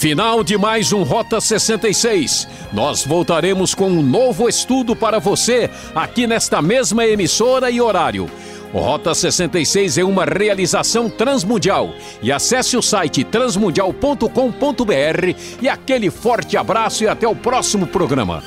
Final 0.00 0.42
de 0.42 0.56
mais 0.56 0.94
um 0.94 1.02
Rota 1.02 1.38
66. 1.42 2.48
Nós 2.72 3.04
voltaremos 3.04 3.74
com 3.74 3.90
um 3.90 4.00
novo 4.00 4.48
estudo 4.48 4.96
para 4.96 5.18
você 5.18 5.68
aqui 5.94 6.26
nesta 6.26 6.62
mesma 6.62 7.04
emissora 7.04 7.70
e 7.70 7.82
horário. 7.82 8.26
O 8.72 8.78
Rota 8.78 9.14
66 9.14 9.98
é 9.98 10.04
uma 10.04 10.24
realização 10.24 11.10
transmundial. 11.10 11.92
E 12.22 12.30
acesse 12.30 12.76
o 12.76 12.82
site 12.82 13.24
transmundial.com.br 13.24 15.34
e 15.60 15.68
aquele 15.68 16.10
forte 16.10 16.56
abraço 16.56 17.04
e 17.04 17.08
até 17.08 17.26
o 17.26 17.34
próximo 17.34 17.86
programa. 17.86 18.42